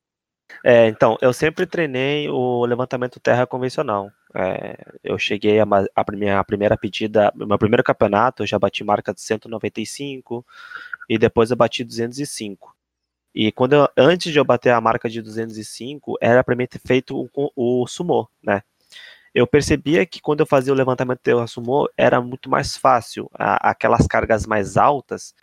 [0.64, 4.10] É, então, eu sempre treinei o levantamento terra convencional.
[4.34, 9.12] É, eu cheguei a, a, minha primeira pedida, meu primeiro campeonato, eu já bati marca
[9.12, 10.44] de 195
[11.08, 12.74] e depois eu bati 205.
[13.34, 16.80] E quando eu, antes de eu bater a marca de 205, era para mim ter
[16.80, 18.62] feito o, o sumô, né?
[19.34, 23.30] Eu percebia que quando eu fazia o levantamento de sumô era muito mais fácil.
[23.34, 25.34] A, aquelas cargas mais altas,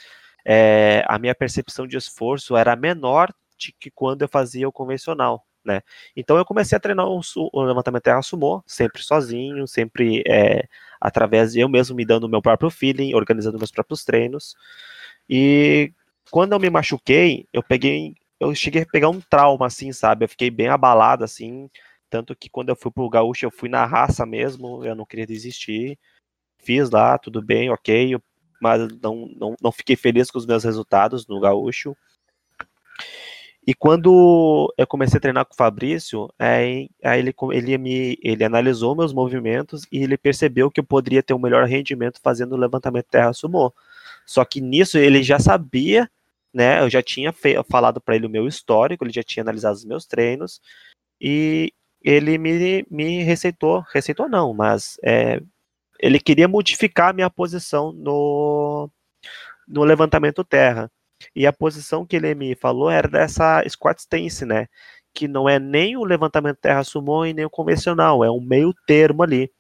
[0.46, 5.46] é, a minha percepção de esforço era menor de que quando eu fazia o convencional.
[5.66, 5.82] Né?
[6.16, 10.66] Então eu comecei a treinar o, o levantamento terra sumô, sempre sozinho, sempre é,
[11.00, 14.56] através de eu mesmo me dando o meu próprio feeling, organizando meus próprios treinos.
[15.30, 15.92] E
[16.32, 20.24] quando eu me machuquei, eu peguei, eu cheguei a pegar um trauma, assim, sabe?
[20.26, 21.70] Eu fiquei bem abalado, assim,
[22.10, 25.28] tanto que quando eu fui pro Gaúcho, eu fui na raça mesmo, eu não queria
[25.28, 25.98] desistir.
[26.58, 28.18] Fiz lá, tudo bem, ok,
[28.62, 31.96] mas não, não, não fiquei feliz com os meus resultados no Gaúcho.
[33.66, 38.44] E quando eu comecei a treinar com o Fabrício, aí, aí ele, ele, me, ele
[38.46, 42.58] analisou meus movimentos e ele percebeu que eu poderia ter um melhor rendimento fazendo o
[42.58, 43.74] levantamento terra sumô.
[44.26, 46.10] Só que nisso ele já sabia,
[46.54, 46.82] né?
[46.82, 47.34] Eu já tinha
[47.70, 50.62] falado para ele o meu histórico, ele já tinha analisado os meus treinos
[51.20, 51.74] e
[52.08, 55.42] ele me, me receitou, receitou não, mas é,
[56.00, 58.90] ele queria modificar a minha posição no,
[59.68, 60.90] no levantamento terra.
[61.36, 64.68] E a posição que ele me falou era dessa squat stance, né?
[65.14, 68.74] Que não é nem o levantamento terra sumô e nem o convencional, é um meio
[68.88, 69.52] termo ali.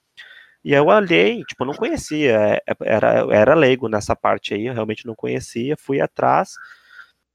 [0.63, 5.05] E eu olhei, tipo, não conhecia, é, era, era leigo nessa parte aí, eu realmente
[5.05, 6.53] não conhecia, fui atrás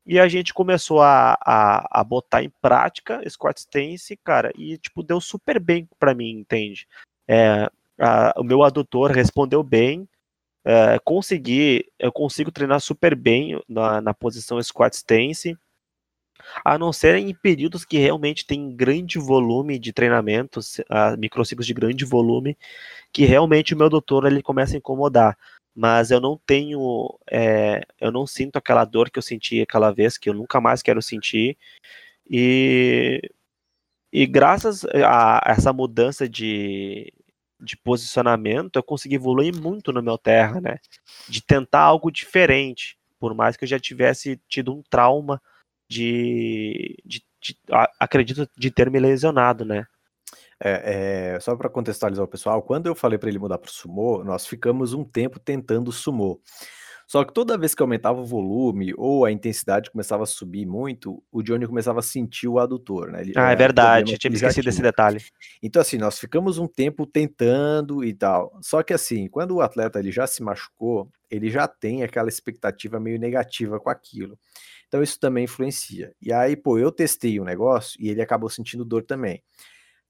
[0.05, 5.03] e a gente começou a, a, a botar em prática Squat Stance, cara, e tipo,
[5.03, 6.87] deu super bem para mim, entende?
[7.29, 10.09] É, a, o meu adutor respondeu bem,
[10.65, 15.57] é, consegui, eu consigo treinar super bem na, na posição Squat Stance,
[16.65, 20.81] a não ser em períodos que realmente tem grande volume de treinamentos,
[21.17, 22.59] microciclos de grande volume,
[23.13, 25.39] que realmente o meu doutor ele começa a incomodar
[25.75, 30.19] mas eu não tenho, é, eu não sinto aquela dor que eu senti aquela vez,
[30.19, 31.57] que eu nunca mais quero sentir,
[32.29, 33.21] e,
[34.13, 37.13] e graças a essa mudança de,
[37.61, 40.79] de posicionamento, eu consegui evoluir muito no meu terra, né,
[41.29, 45.41] de tentar algo diferente, por mais que eu já tivesse tido um trauma
[45.89, 47.57] de, de, de
[48.01, 49.87] acredito de ter me lesionado, né?
[50.65, 53.73] É, é, só para contextualizar o pessoal, quando eu falei para ele mudar para o
[53.73, 56.41] sumô, nós ficamos um tempo tentando sumô.
[57.13, 61.23] Só que toda vez que aumentava o volume ou a intensidade começava a subir muito,
[61.31, 63.21] o Johnny começava a sentir o adutor, né?
[63.21, 65.21] Ele, ah, é verdade, tinha esquecido desse detalhe.
[65.63, 68.59] Então, assim, nós ficamos um tempo tentando e tal.
[68.63, 72.99] Só que, assim, quando o atleta ele já se machucou, ele já tem aquela expectativa
[72.99, 74.39] meio negativa com aquilo.
[74.89, 76.15] Então, isso também influencia.
[76.23, 79.43] E aí, pô, eu testei o negócio e ele acabou sentindo dor também.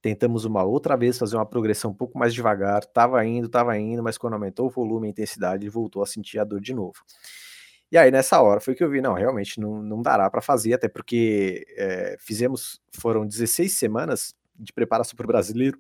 [0.02, 4.02] Tentamos uma outra vez fazer uma progressão um pouco mais devagar, tava indo, tava indo,
[4.02, 6.74] mas quando aumentou o volume e a intensidade, ele voltou a sentir a dor de
[6.74, 7.04] novo.
[7.90, 10.74] E aí, nessa hora, foi que eu vi, não, realmente não, não dará para fazer,
[10.74, 15.78] até porque é, fizemos, foram 16 semanas de preparação para o brasileiro,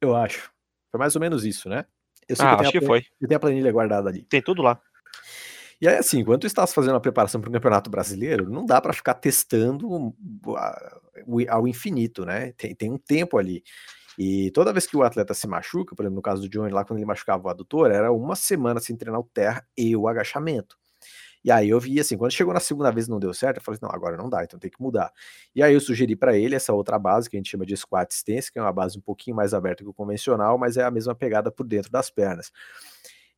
[0.00, 0.50] eu acho.
[0.90, 1.84] Foi mais ou menos isso, né?
[2.28, 3.04] Eu sei ah, que acho que foi.
[3.20, 4.22] Eu tenho a planilha guardada ali.
[4.24, 4.80] Tem tudo lá.
[5.80, 8.92] E aí, assim, enquanto estás fazendo a preparação para o Campeonato Brasileiro, não dá para
[8.92, 10.14] ficar testando
[11.48, 12.52] ao infinito, né?
[12.52, 13.62] Tem, tem um tempo ali.
[14.18, 16.84] E toda vez que o atleta se machuca, por exemplo, no caso do Johnny, lá
[16.84, 20.76] quando ele machucava o adutor, era uma semana sem treinar o terra e o agachamento.
[21.44, 23.80] E aí eu vi assim, quando chegou na segunda vez não deu certo, eu falei,
[23.82, 25.10] não, agora não dá, então tem que mudar.
[25.54, 28.12] E aí eu sugeri para ele essa outra base que a gente chama de squat
[28.12, 30.90] stance, que é uma base um pouquinho mais aberta que o convencional, mas é a
[30.90, 32.52] mesma pegada por dentro das pernas.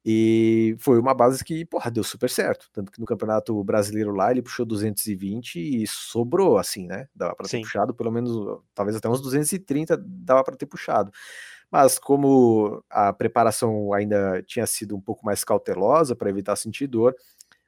[0.04, 2.68] E foi uma base que, porra, deu super certo.
[2.72, 7.08] Tanto que no Campeonato Brasileiro lá ele puxou 220 e sobrou, assim, né?
[7.14, 11.12] Dava para ter puxado pelo menos, talvez até uns 230 dava para ter puxado.
[11.70, 17.14] Mas como a preparação ainda tinha sido um pouco mais cautelosa para evitar sentir dor,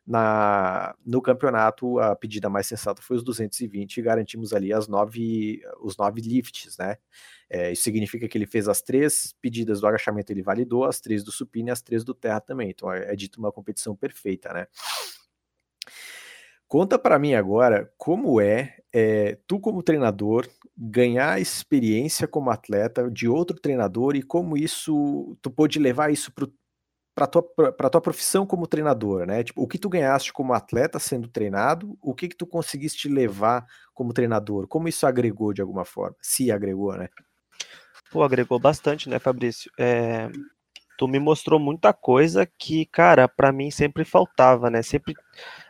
[0.07, 5.63] na, no campeonato a pedida mais sensata foi os 220 e garantimos ali as nove,
[5.81, 6.99] os nove lifts, né?
[7.49, 11.23] É, isso significa que ele fez as três pedidas do agachamento, ele validou, as três
[11.23, 12.71] do supino e as três do terra também.
[12.71, 14.67] Então é, é dito uma competição perfeita, né?
[16.67, 23.29] Conta para mim agora como é, é, tu como treinador ganhar experiência como atleta de
[23.29, 26.33] outro treinador e como isso tu pode levar isso
[27.15, 29.45] para tua para tua profissão como treinador, né?
[29.45, 33.65] Tipo, o que tu ganhaste como atleta sendo treinado, o que que tu conseguiste levar
[33.93, 37.09] como treinador, como isso agregou de alguma forma, se agregou, né?
[38.11, 39.71] Pô, agregou bastante, né, Fabrício?
[39.79, 40.31] É,
[40.97, 44.83] tu me mostrou muita coisa que, cara, para mim sempre faltava, né?
[44.83, 45.15] Sempre.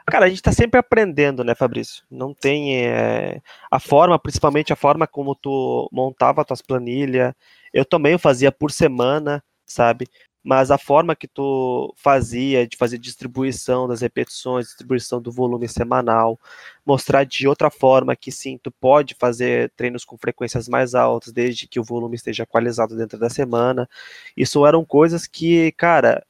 [0.07, 2.05] Cara, a gente tá sempre aprendendo, né, Fabrício?
[2.11, 2.87] Não tem.
[2.87, 3.41] É...
[3.71, 7.35] A forma, principalmente a forma como tu montava tuas planilhas.
[7.73, 10.07] Eu também fazia por semana, sabe?
[10.45, 16.39] Mas a forma que tu fazia de fazer distribuição das repetições, distribuição do volume semanal,
[16.85, 21.67] mostrar de outra forma que sim, tu pode fazer treinos com frequências mais altas, desde
[21.67, 23.89] que o volume esteja equalizado dentro da semana.
[24.37, 26.23] Isso eram coisas que, cara,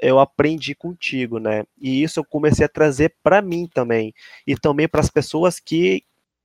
[0.00, 1.64] eu aprendi contigo, né?
[1.80, 4.12] E isso eu comecei a trazer para mim também,
[4.46, 6.04] e também para as pessoas que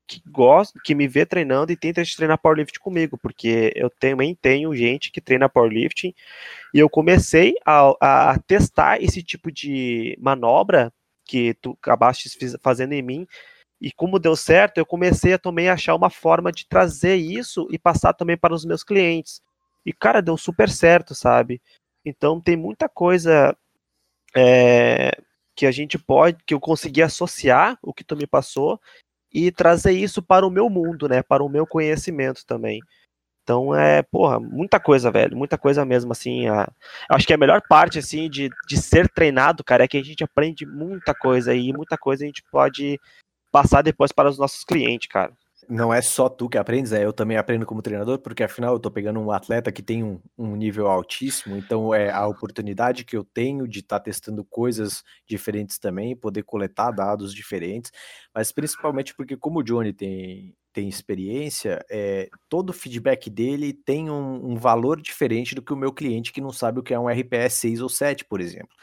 [0.09, 4.75] que gosta, que me vê treinando e tenta treinar powerlifting comigo, porque eu também tenho
[4.75, 6.15] gente que treina powerlifting
[6.73, 10.91] e eu comecei a, a testar esse tipo de manobra
[11.23, 12.27] que tu acabaste
[12.59, 13.27] fazendo em mim
[13.79, 17.77] e como deu certo, eu comecei a também achar uma forma de trazer isso e
[17.77, 19.41] passar também para os meus clientes.
[19.85, 21.61] E cara, deu super certo, sabe?
[22.03, 23.55] Então tem muita coisa
[24.35, 25.17] é,
[25.55, 28.79] que a gente pode, que eu consegui associar o que tu me passou
[29.33, 31.21] e trazer isso para o meu mundo, né?
[31.21, 32.81] Para o meu conhecimento também.
[33.43, 36.47] Então é, porra, muita coisa, velho, muita coisa mesmo, assim.
[36.47, 36.71] A...
[37.09, 40.23] Acho que a melhor parte, assim, de, de ser treinado, cara, é que a gente
[40.23, 42.99] aprende muita coisa e muita coisa a gente pode
[43.51, 45.33] passar depois para os nossos clientes, cara
[45.69, 48.79] não é só tu que aprendes, é eu também aprendo como treinador, porque afinal eu
[48.79, 53.15] tô pegando um atleta que tem um, um nível altíssimo, então é a oportunidade que
[53.15, 57.91] eu tenho de estar tá testando coisas diferentes também, poder coletar dados diferentes,
[58.33, 64.09] mas principalmente porque como o Johnny tem, tem experiência, é, todo o feedback dele tem
[64.09, 66.99] um, um valor diferente do que o meu cliente que não sabe o que é
[66.99, 68.75] um RPS 6 ou 7, por exemplo.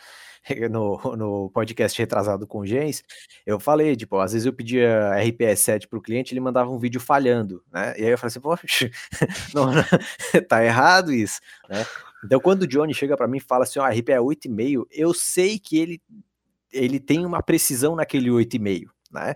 [0.71, 3.03] no, no podcast retrasado com o Gens,
[3.45, 6.79] eu falei, tipo, às vezes eu pedia RPS 7 para o cliente, ele mandava um
[6.79, 7.95] vídeo falhando, né?
[7.99, 8.91] E aí eu falei assim, poxa,
[9.55, 9.83] não, não,
[10.49, 11.85] tá errado isso, né?
[12.25, 14.87] Então quando o Johnny chega para mim e fala assim, ó, oh, RP é 8,5,
[14.91, 16.01] eu sei que ele,
[16.73, 19.35] ele tem uma precisão naquele 8,5, né?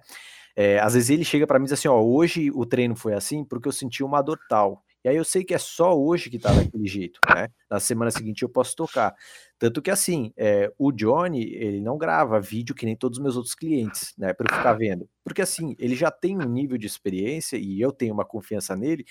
[0.56, 3.14] É, às vezes ele chega para mim e diz assim, ó, hoje o treino foi
[3.14, 4.82] assim porque eu senti uma dor tal.
[5.04, 7.48] E aí eu sei que é só hoje que tá daquele jeito, né?
[7.70, 9.14] Na semana seguinte eu posso tocar.
[9.58, 13.36] Tanto que assim, é, o Johnny, ele não grava vídeo que nem todos os meus
[13.36, 14.34] outros clientes, né?
[14.34, 15.08] Para eu ficar vendo.
[15.24, 19.04] Porque assim, ele já tem um nível de experiência e eu tenho uma confiança nele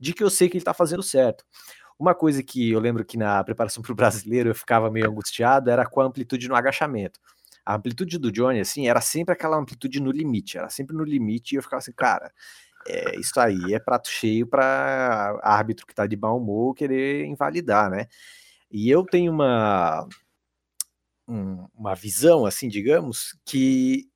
[0.00, 1.44] de que eu sei que ele tá fazendo certo.
[1.98, 5.70] Uma coisa que eu lembro que na preparação para o brasileiro eu ficava meio angustiado
[5.70, 7.20] era com a amplitude no agachamento.
[7.64, 11.54] A amplitude do Johnny, assim, era sempre aquela amplitude no limite, era sempre no limite,
[11.54, 12.30] e eu ficava assim, cara,
[12.86, 17.90] é, isso aí é prato cheio para árbitro que tá de mau humor querer invalidar,
[17.90, 18.06] né?
[18.70, 20.08] E eu tenho uma,
[21.28, 24.08] um, uma visão, assim, digamos, que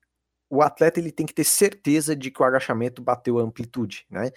[0.49, 4.31] o atleta ele tem que ter certeza de que o agachamento bateu a amplitude, né?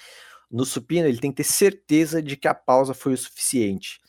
[0.51, 4.01] No supino, ele tem que ter certeza de que a pausa foi o suficiente.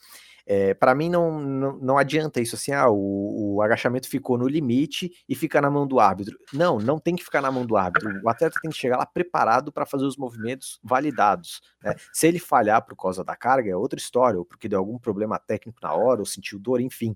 [0.45, 4.47] É, para mim não, não, não, adianta isso assim, ah, o, o, agachamento ficou no
[4.47, 6.37] limite e fica na mão do árbitro.
[6.51, 8.21] Não, não tem que ficar na mão do árbitro.
[8.21, 11.61] O atleta tem que chegar lá preparado para fazer os movimentos validados.
[11.81, 11.95] Né?
[12.11, 15.39] Se ele falhar por causa da carga, é outra história, ou porque deu algum problema
[15.39, 17.15] técnico na hora, ou sentiu dor, enfim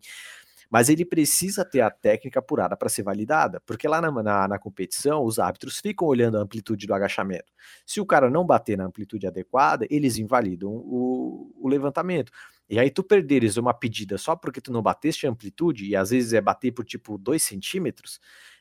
[0.70, 4.60] mas ele precisa ter a técnica apurada para ser validada, porque lá na, na, na,
[4.60, 7.52] competição os árbitros ficam olhando a amplitude do agachamento.
[7.86, 12.32] Se o cara não bater na amplitude adequada, eles invalidam o, o levantamento.
[12.70, 16.10] E aí tu perderes uma pedida só porque tu não bateste a amplitude, e às
[16.10, 18.20] vezes é bater por tipo 2 centímetros,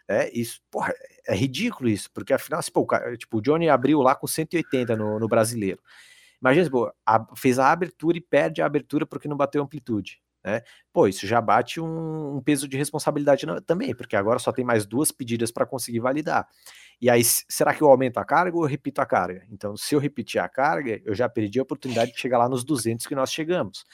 [0.09, 0.95] é, isso, porra,
[1.27, 4.27] é ridículo isso, porque afinal, se, pô, o, cara, tipo, o Johnny abriu lá com
[4.27, 5.81] 180 no, no brasileiro.
[6.41, 10.21] Imagina, pô, a, fez a abertura e perde a abertura porque não bateu amplitude.
[10.47, 10.63] Né?
[10.93, 14.87] Pô, isso já bate um, um peso de responsabilidade também, porque agora só tem mais
[14.87, 16.47] duas pedidas para conseguir validar.
[17.01, 19.45] E aí, será que eu aumento a carga ou eu repito a carga?
[19.51, 22.65] Então, se eu repetir a carga, eu já perdi a oportunidade de chegar lá nos
[22.65, 23.85] 200 que nós chegamos.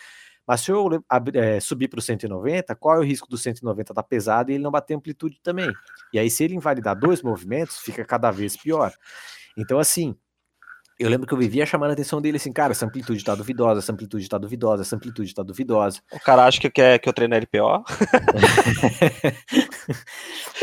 [0.47, 3.95] Mas se eu é, subir para o 190, qual é o risco do 190 estar
[3.95, 5.73] tá pesado e ele não bater amplitude também?
[6.13, 8.93] E aí, se ele invalidar dois movimentos, fica cada vez pior.
[9.57, 10.15] Então, assim,
[11.03, 13.81] eu lembro que eu vivia chamando a atenção dele assim, cara, essa amplitude tá duvidosa,
[13.81, 16.01] essa amplitude tá duvidosa, essa amplitude tá duvidosa.
[16.13, 17.85] O cara acha que, quer, que eu treino LPO?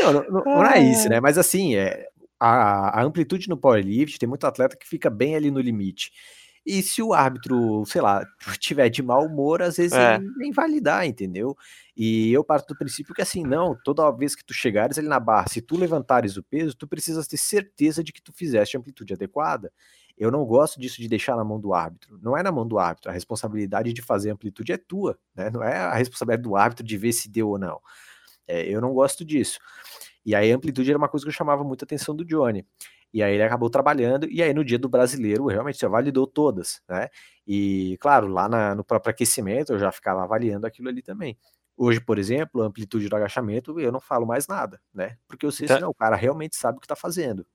[0.00, 1.20] não, não, não, não, é isso, né?
[1.20, 2.06] Mas assim, é,
[2.38, 6.10] a, a amplitude no powerlift tem muito atleta que fica bem ali no limite.
[6.64, 8.24] E se o árbitro, sei lá,
[8.58, 10.16] tiver de mau humor, às vezes é.
[10.16, 11.56] ele nem validar, entendeu?
[11.96, 15.18] E eu parto do princípio que assim, não, toda vez que tu chegares ali na
[15.18, 18.80] barra, se tu levantares o peso, tu precisas ter certeza de que tu fizeste a
[18.80, 19.72] amplitude adequada.
[20.20, 22.18] Eu não gosto disso de deixar na mão do árbitro.
[22.20, 23.10] Não é na mão do árbitro.
[23.10, 25.48] A responsabilidade de fazer amplitude é tua, né?
[25.48, 27.80] Não é a responsabilidade do árbitro de ver se deu ou não.
[28.46, 29.58] É, eu não gosto disso.
[30.22, 32.66] E aí a amplitude era uma coisa que eu chamava muita atenção do Johnny.
[33.14, 36.82] E aí ele acabou trabalhando, e aí no dia do brasileiro, realmente você validou todas,
[36.86, 37.08] né?
[37.46, 41.36] E claro, lá na, no próprio aquecimento eu já ficava avaliando aquilo ali também.
[41.78, 45.16] Hoje, por exemplo, a amplitude do agachamento, eu não falo mais nada, né?
[45.26, 45.78] Porque eu sei então...
[45.78, 47.46] se não, o cara realmente sabe o que está fazendo.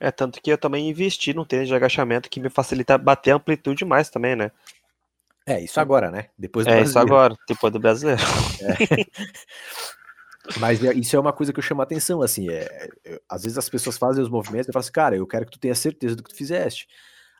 [0.00, 3.36] É, tanto que eu também investi no tênis de agachamento que me facilita bater a
[3.36, 4.50] amplitude mais também, né?
[5.44, 6.28] É, isso agora, né?
[6.38, 6.90] Depois do É, brasileiro.
[6.90, 8.20] isso agora, depois do brasileiro.
[8.60, 9.06] É.
[10.58, 13.42] Mas é, isso é uma coisa que eu chamo a atenção, assim, é, é, às
[13.42, 15.74] vezes as pessoas fazem os movimentos e falam assim, cara, eu quero que tu tenha
[15.74, 16.86] certeza do que tu fizeste.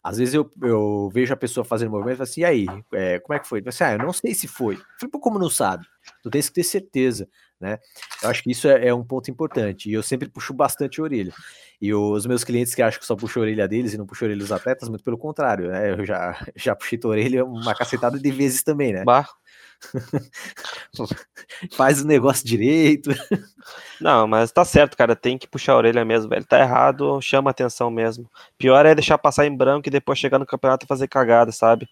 [0.02, 3.18] Às vezes eu, eu vejo a pessoa fazendo movimento e falo assim, e aí, é,
[3.20, 3.62] como é que foi?
[3.66, 4.74] Assim, ah, eu não sei se foi.
[4.74, 5.86] Eu falei, pô, como não sabe?
[6.22, 7.28] Tu tens que ter certeza
[7.60, 7.78] né?
[8.22, 11.04] Eu acho que isso é, é, um ponto importante e eu sempre puxo bastante a
[11.04, 11.32] orelha.
[11.80, 14.24] E os meus clientes que acham que só puxo a orelha deles e não puxo
[14.24, 15.92] a orelha dos atletas, muito pelo contrário, né?
[15.92, 19.04] Eu já, já puxei a orelha uma cacetada de vezes também, né?
[19.04, 19.28] Bah.
[21.72, 23.10] Faz o negócio direito.
[24.00, 25.14] Não, mas tá certo, cara.
[25.14, 26.44] Tem que puxar a orelha mesmo, velho.
[26.44, 28.28] Tá errado, chama atenção mesmo.
[28.56, 31.88] Pior é deixar passar em branco e depois chegar no campeonato e fazer cagada, sabe?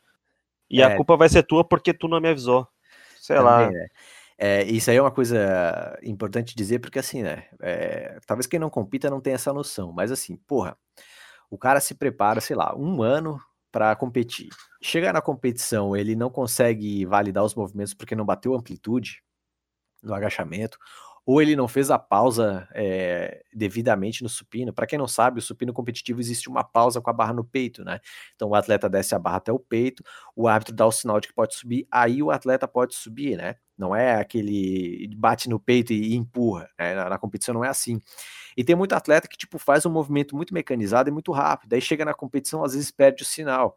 [0.68, 0.84] E é.
[0.84, 2.66] a culpa vai ser tua porque tu não me avisou.
[3.20, 3.62] Sei Também lá.
[3.72, 3.86] É.
[4.38, 7.44] É, isso aí é uma coisa importante dizer, porque assim, né?
[7.60, 10.76] É, talvez quem não compita não tenha essa noção, mas assim, porra,
[11.50, 13.40] o cara se prepara, sei lá, um ano
[13.72, 14.48] para competir.
[14.82, 19.22] Chega na competição, ele não consegue validar os movimentos porque não bateu amplitude
[20.02, 20.78] no agachamento,
[21.26, 24.72] ou ele não fez a pausa é, devidamente no supino.
[24.72, 27.84] Para quem não sabe, o supino competitivo existe uma pausa com a barra no peito,
[27.84, 27.98] né?
[28.36, 30.04] Então o atleta desce a barra até o peito,
[30.36, 33.56] o árbitro dá o sinal de que pode subir, aí o atleta pode subir, né?
[33.76, 36.94] Não é aquele bate no peito e, empurra, né?
[36.94, 38.00] na, na, competição não é assim.
[38.56, 41.80] E tem muito atleta que tipo faz um movimento muito mecanizado e muito rápido, aí
[41.80, 43.76] chega na competição às vezes perde o sinal.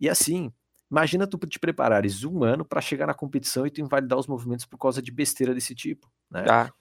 [0.00, 0.50] E assim,
[0.92, 4.66] Imagina tu te preparares um ano para chegar na competição e tu invalidar os movimentos
[4.66, 6.44] por causa de besteira desse tipo, né?
[6.48, 6.72] Ah.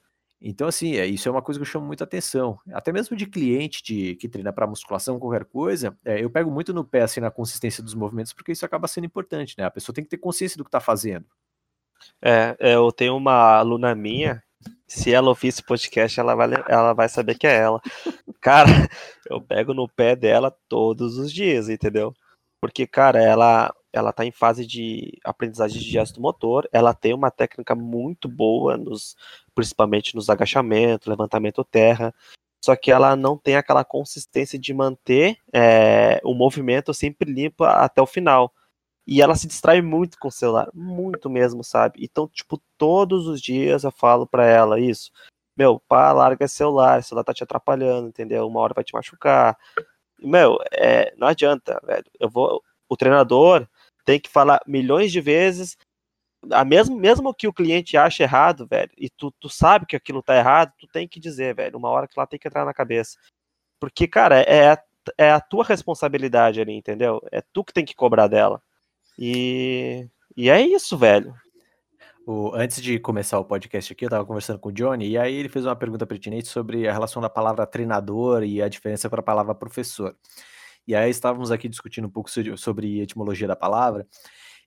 [0.42, 2.60] Então, assim, é, isso é uma coisa que eu chamo muita atenção.
[2.74, 6.74] Até mesmo de cliente de, que treina para musculação, qualquer coisa, é, eu pego muito
[6.74, 9.66] no pé, assim, na consistência dos movimentos, porque isso acaba sendo importante, né?
[9.66, 11.26] A pessoa tem que ter consciência do que está fazendo.
[12.20, 14.42] É, é, eu tenho uma aluna minha,
[14.88, 17.80] se ela ouvir esse podcast, ela vai, ela vai saber que é ela.
[18.42, 18.66] Cara,
[19.30, 22.16] eu pego no pé dela todos os dias, entendeu?
[22.60, 27.32] Porque, cara, ela ela está em fase de aprendizagem de gesto motor, ela tem uma
[27.32, 29.16] técnica muito boa, nos,
[29.54, 32.14] principalmente nos agachamentos, levantamento terra,
[32.64, 38.02] só que ela não tem aquela consistência de manter é, o movimento sempre limpo até
[38.02, 38.54] o final.
[39.06, 42.04] E ela se distrai muito com o celular, muito mesmo, sabe?
[42.04, 45.12] Então, tipo, todos os dias eu falo para ela isso.
[45.58, 48.48] meu, pá, larga celular, celular tá te atrapalhando, entendeu?
[48.48, 49.58] Uma hora vai te machucar.
[50.20, 52.06] Meu, é, não adianta, velho.
[52.20, 53.68] Eu vou, o treinador
[54.06, 55.78] tem que falar milhões de vezes,
[56.52, 60.24] a mesmo, mesmo que o cliente ache errado, velho, e tu, tu sabe que aquilo
[60.24, 62.74] tá errado, tu tem que dizer, velho, uma hora que lá tem que entrar na
[62.74, 63.18] cabeça.
[63.80, 64.78] Porque, cara, é,
[65.18, 67.22] é a tua responsabilidade ali, entendeu?
[67.32, 68.62] É tu que tem que cobrar dela.
[69.18, 71.34] E, e é isso, velho.
[72.26, 75.36] O, antes de começar o podcast aqui, eu tava conversando com o Johnny, e aí
[75.36, 79.20] ele fez uma pergunta pertinente sobre a relação da palavra treinador e a diferença para
[79.20, 80.16] a palavra professor.
[80.88, 84.08] E aí estávamos aqui discutindo um pouco sobre etimologia da palavra,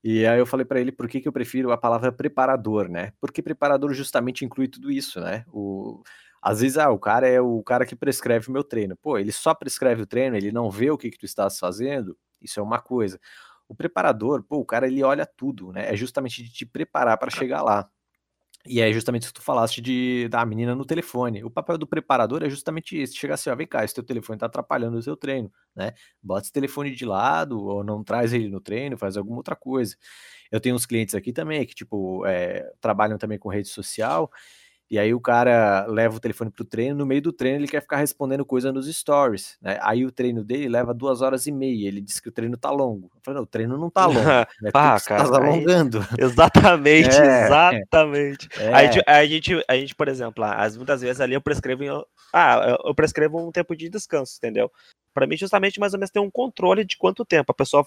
[0.03, 3.13] e aí eu falei para ele por que, que eu prefiro a palavra preparador, né?
[3.21, 5.45] Porque preparador justamente inclui tudo isso, né?
[5.51, 6.03] O,
[6.43, 8.97] às vezes, ah, o cara é o cara que prescreve o meu treino.
[8.99, 12.17] Pô, ele só prescreve o treino, ele não vê o que, que tu estás fazendo,
[12.43, 13.19] isso é uma coisa.
[13.67, 15.91] O preparador, pô, o cara ele olha tudo, né?
[15.91, 17.89] É justamente de te preparar para chegar lá.
[18.67, 21.45] E é justamente isso que tu falaste de, da menina no telefone.
[21.45, 24.39] O papel do preparador é justamente esse: chegar assim, ó, vem cá, esse teu telefone
[24.39, 25.93] tá atrapalhando o seu treino, né?
[26.23, 29.97] Bota esse telefone de lado, ou não traz ele no treino, faz alguma outra coisa.
[30.51, 34.31] Eu tenho uns clientes aqui também que, tipo, é, trabalham também com rede social
[34.91, 37.81] e aí o cara leva o telefone pro treino, no meio do treino ele quer
[37.81, 39.79] ficar respondendo coisa nos stories, né?
[39.81, 42.71] Aí o treino dele leva duas horas e meia, ele diz que o treino tá
[42.71, 43.11] longo.
[43.15, 44.21] Eu falei, não, o treino não tá longo,
[44.63, 44.71] né?
[44.73, 46.05] Pá, cara, tá alongando.
[46.19, 48.49] Exatamente, é, exatamente.
[48.59, 48.75] É.
[48.75, 51.89] Aí, a, gente, a gente, por exemplo, as, muitas vezes ali eu prescrevo, em,
[52.33, 54.71] ah, eu prescrevo um tempo de descanso, entendeu?
[55.15, 57.87] Para mim, justamente, mais ou menos ter um controle de quanto tempo a pessoa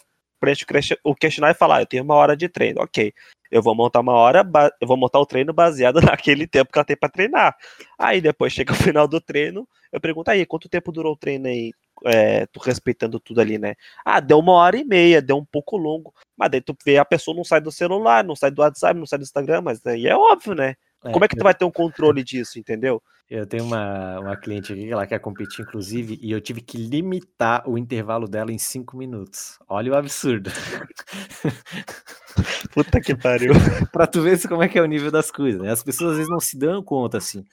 [1.03, 3.13] o questionário e falar, ah, eu tenho uma hora de treino, ok.
[3.49, 4.45] Eu vou montar uma hora,
[4.81, 7.55] eu vou montar o treino baseado naquele tempo que ela tem para treinar.
[7.97, 11.47] Aí depois chega o final do treino, eu pergunto aí, quanto tempo durou o treino
[11.47, 11.71] aí?
[12.05, 13.73] É, tu respeitando tudo ali, né?
[14.05, 16.13] Ah, deu uma hora e meia, deu um pouco longo.
[16.38, 19.07] Mas daí tu vê a pessoa não sai do celular, não sai do WhatsApp, não
[19.07, 20.75] sai do Instagram, mas aí é óbvio, né?
[21.03, 23.01] É, Como é que tu vai ter um controle disso, entendeu?
[23.29, 26.77] Eu tenho uma, uma cliente aqui que ela quer competir, inclusive, e eu tive que
[26.77, 29.59] limitar o intervalo dela em cinco minutos.
[29.67, 30.49] Olha o absurdo.
[32.73, 33.51] Puta que pariu.
[33.91, 35.71] pra tu ver como é que é o nível das coisas, né?
[35.71, 37.43] As pessoas às vezes não se dão conta, assim.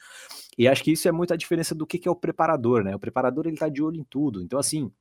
[0.56, 2.94] E acho que isso é muito a diferença do que, que é o preparador, né?
[2.94, 4.40] O preparador, ele tá de olho em tudo.
[4.42, 4.92] Então, assim,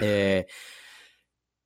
[0.00, 0.46] é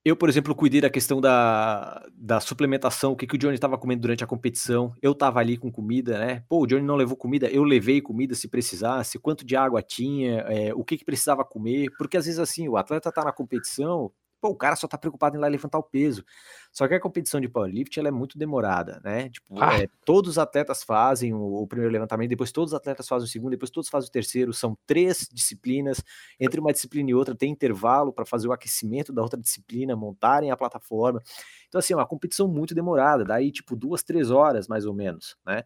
[0.08, 3.76] eu, por exemplo, cuidei da questão da, da suplementação, o que, que o Johnny estava
[3.76, 4.94] comendo durante a competição.
[5.02, 6.44] Eu estava ali com comida, né?
[6.48, 10.40] Pô, o Johnny não levou comida, eu levei comida se precisasse, quanto de água tinha,
[10.48, 11.90] é, o que, que precisava comer.
[11.98, 14.10] Porque às vezes, assim, o atleta está na competição,
[14.40, 16.24] pô, o cara só tá preocupado em lá levantar o peso.
[16.72, 19.28] Só que a competição de powerlift ela é muito demorada, né?
[19.30, 19.82] Tipo, ah.
[19.82, 23.28] é, todos os atletas fazem o, o, primeiro levantamento, depois todos os atletas fazem o
[23.28, 24.52] segundo, depois todos fazem o terceiro.
[24.52, 26.04] São três disciplinas.
[26.38, 30.50] Entre uma disciplina e outra tem intervalo para fazer o aquecimento da outra disciplina, montarem
[30.50, 31.20] a plataforma.
[31.68, 35.36] Então, assim, é uma competição muito demorada, daí tipo duas, três horas mais ou menos,
[35.46, 35.64] né?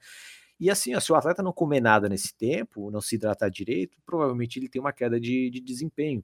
[0.63, 3.99] E assim, ó, se o atleta não comer nada nesse tempo, não se hidratar direito,
[4.07, 6.23] provavelmente ele tem uma queda de, de desempenho.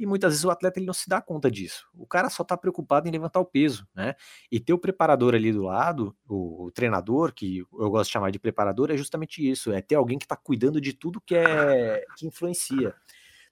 [0.00, 1.86] E muitas vezes o atleta ele não se dá conta disso.
[1.94, 4.14] O cara só está preocupado em levantar o peso, né?
[4.50, 8.30] E ter o preparador ali do lado, o, o, treinador, que eu gosto de chamar
[8.30, 12.02] de preparador, é justamente isso: é ter alguém que está cuidando de tudo que é
[12.16, 12.94] que influencia.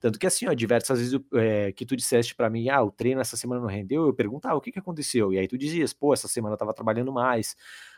[0.01, 3.21] Tanto que assim, ó, diversas vezes é, que tu disseste para mim, ah, o treino
[3.21, 5.35] essa semana não rendeu, eu pergunto, ah, o que que aconteceu?
[5.35, 7.57] E aí tu dizias, pô, essa semana eu tava trabalhando mais,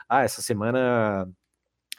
[0.08, 1.30] ah, essa semana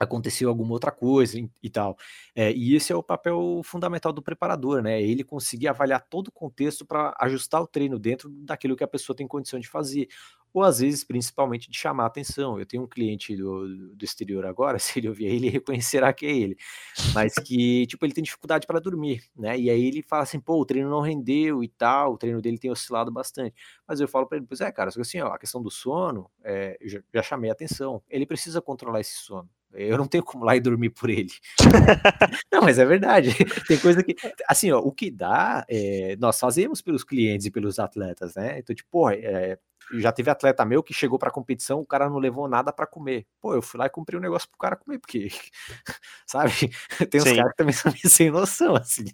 [0.02, 1.96] aconteceu alguma outra coisa e, tal.
[2.36, 5.02] É, e esse é o papel fundamental do preparador, né?
[5.02, 9.16] Ele conseguir avaliar todo o contexto para ajustar o treino dentro daquilo que a pessoa
[9.16, 10.08] tem condição de fazer.
[10.54, 12.60] Ou às vezes, principalmente, de chamar atenção.
[12.60, 16.36] Eu tenho um cliente do, do exterior agora, se ele ouvir ele reconhecerá que é
[16.36, 16.58] ele.
[17.14, 19.58] Mas que, tipo, ele tem dificuldade para dormir, né?
[19.58, 22.58] E aí ele fala assim, pô, o treino não rendeu e tal, o treino dele
[22.58, 23.56] tem oscilado bastante.
[23.88, 26.76] Mas eu falo para ele, pois é, cara, assim, ó, a questão do sono, é,
[26.82, 28.02] eu já, já chamei a atenção.
[28.10, 29.50] Ele precisa controlar esse sono.
[29.74, 31.32] Eu não tenho como lá e dormir por ele.
[32.52, 33.30] não, mas é verdade.
[33.68, 34.16] Tem coisa que.
[34.48, 38.60] Assim, ó, o que dá, é, nós fazemos pelos clientes e pelos atletas, né?
[38.60, 39.58] Então, tipo, pô, é,
[39.94, 43.26] já teve atleta meu que chegou pra competição, o cara não levou nada para comer.
[43.42, 45.30] Pô, eu fui lá e comprei um negócio pro cara comer, porque,
[46.26, 46.52] sabe?
[47.10, 49.06] Tem uns caras que também são sem noção, assim.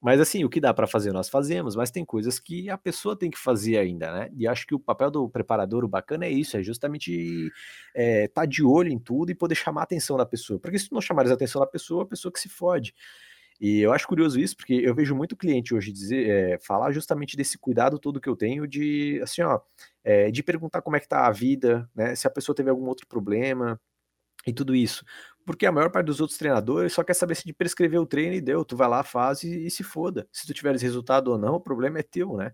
[0.00, 3.14] Mas assim, o que dá para fazer nós fazemos, mas tem coisas que a pessoa
[3.14, 4.30] tem que fazer ainda, né?
[4.34, 7.50] E acho que o papel do preparador, o bacana é isso, é justamente
[7.94, 10.58] é, tá de olho em tudo e poder chamar a atenção da pessoa.
[10.58, 12.94] Porque se não chamares a atenção da pessoa, a pessoa que se fode.
[13.60, 17.36] E eu acho curioso isso, porque eu vejo muito cliente hoje dizer, é, falar justamente
[17.36, 19.60] desse cuidado todo que eu tenho de, assim, ó,
[20.02, 22.14] é, de perguntar como é que tá a vida, né?
[22.14, 23.78] Se a pessoa teve algum outro problema,
[24.46, 25.04] e tudo isso.
[25.44, 28.34] Porque a maior parte dos outros treinadores só quer saber se de prescrever o treino
[28.34, 28.64] e deu.
[28.64, 30.28] Tu vai lá, faz e, e se foda.
[30.32, 32.52] Se tu tiveres resultado ou não, o problema é teu, né?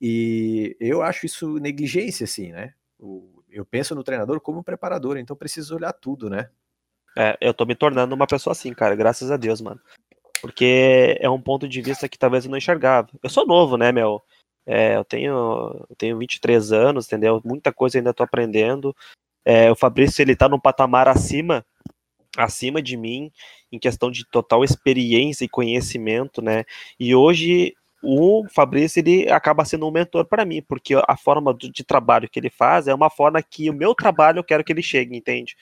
[0.00, 2.74] E eu acho isso negligência, assim, né?
[3.50, 6.50] Eu penso no treinador como preparador, então preciso olhar tudo, né?
[7.16, 9.80] É, eu tô me tornando uma pessoa assim, cara, graças a Deus, mano.
[10.40, 13.08] Porque é um ponto de vista que talvez eu não enxergava.
[13.22, 14.20] Eu sou novo, né, meu?
[14.66, 17.40] É, eu tenho eu tenho 23 anos, entendeu?
[17.44, 18.94] Muita coisa ainda tô aprendendo.
[19.44, 21.64] É, o Fabrício, ele tá num patamar acima
[22.36, 23.30] acima de mim
[23.70, 26.64] em questão de total experiência e conhecimento, né?
[26.98, 31.84] E hoje o Fabrício ele acaba sendo um mentor para mim, porque a forma de
[31.84, 34.82] trabalho que ele faz é uma forma que o meu trabalho eu quero que ele
[34.82, 35.56] chegue, entende?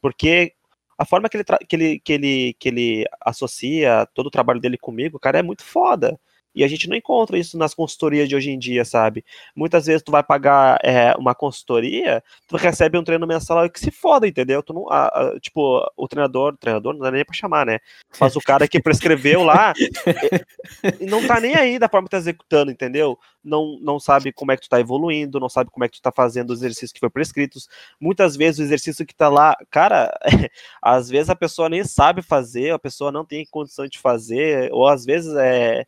[0.00, 0.52] Porque
[0.98, 4.76] a forma que ele, que ele, que ele, que ele associa todo o trabalho dele
[4.76, 6.18] comigo, cara, é muito foda.
[6.54, 9.24] E a gente não encontra isso nas consultorias de hoje em dia, sabe?
[9.56, 13.90] Muitas vezes tu vai pagar é, uma consultoria, tu recebe um treino mensal que se
[13.90, 14.62] foda, entendeu?
[14.62, 17.80] Tu não, a, a, tipo, o treinador, treinador não dá nem pra chamar, né?
[18.20, 19.72] Mas o cara que prescreveu lá
[21.00, 23.18] e, não tá nem aí da forma que tá executando, entendeu?
[23.42, 26.02] Não, não sabe como é que tu tá evoluindo, não sabe como é que tu
[26.02, 27.68] tá fazendo os exercícios que foram prescritos.
[28.00, 30.16] Muitas vezes o exercício que tá lá, cara,
[30.80, 34.86] às vezes a pessoa nem sabe fazer, a pessoa não tem condição de fazer, ou
[34.86, 35.84] às vezes é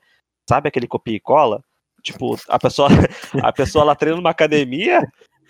[0.48, 1.62] Sabe aquele copia e cola?
[2.02, 2.88] Tipo, a pessoa,
[3.42, 5.02] a pessoa lá treina numa academia,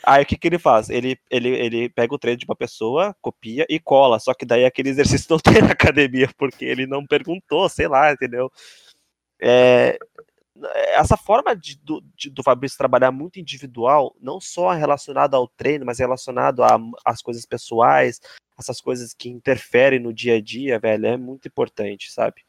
[0.02, 0.88] aí o que, que ele faz?
[0.88, 4.18] Ele, ele, ele pega o treino de uma pessoa, copia e cola.
[4.18, 8.12] Só que daí aquele exercício não tem na academia, porque ele não perguntou, sei lá,
[8.12, 8.50] entendeu?
[9.40, 9.98] É,
[10.94, 15.84] essa forma de, do, de, do Fabrício trabalhar muito individual, não só relacionado ao treino,
[15.84, 16.62] mas relacionado
[17.04, 18.20] às coisas pessoais,
[18.58, 22.42] essas coisas que interferem no dia a dia, velho, é muito importante, sabe?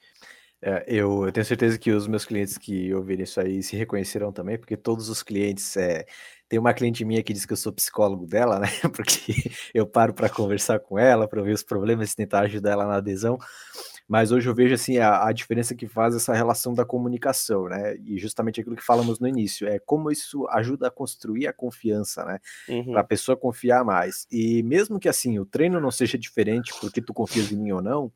[0.61, 4.31] É, eu, eu, tenho certeza que os meus clientes que ouvirem isso aí se reconhecerão
[4.31, 5.77] também, porque todos os clientes.
[5.77, 6.05] É,
[6.49, 8.67] tem uma cliente minha que diz que eu sou psicólogo dela, né?
[8.95, 12.87] Porque eu paro para conversar com ela, para ver os problemas e tentar ajudar ela
[12.87, 13.37] na adesão.
[14.07, 17.97] Mas hoje eu vejo assim a, a, diferença que faz essa relação da comunicação, né?
[17.97, 22.23] E justamente aquilo que falamos no início, é como isso ajuda a construir a confiança,
[22.23, 22.39] né?
[22.69, 22.93] Uhum.
[22.93, 24.25] Para a pessoa confiar mais.
[24.31, 27.81] E mesmo que assim o treino não seja diferente porque tu confias em mim ou
[27.81, 28.09] não,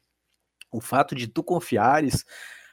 [0.71, 2.25] o fato de tu confiares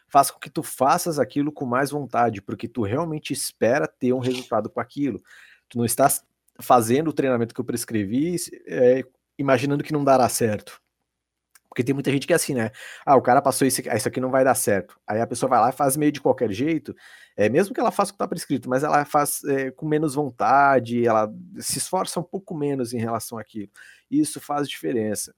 [0.09, 4.21] faz com que tu faças aquilo com mais vontade, porque tu realmente espera ter um
[4.21, 5.23] resultado com aquilo.
[5.69, 6.25] Tu não estás
[6.61, 8.37] fazendo o treinamento que eu prescrevi
[8.67, 9.05] é,
[9.39, 10.81] imaginando que não dará certo.
[11.69, 12.71] Porque tem muita gente que é assim, né?
[13.05, 14.99] Ah, o cara passou isso aqui, ah, isso aqui não vai dar certo.
[15.07, 16.97] Aí a pessoa vai lá e faz meio de qualquer jeito,
[17.37, 20.15] é, mesmo que ela faça o que está prescrito, mas ela faz é, com menos
[20.15, 23.71] vontade, ela se esforça um pouco menos em relação àquilo.
[24.11, 25.35] Isso faz diferença.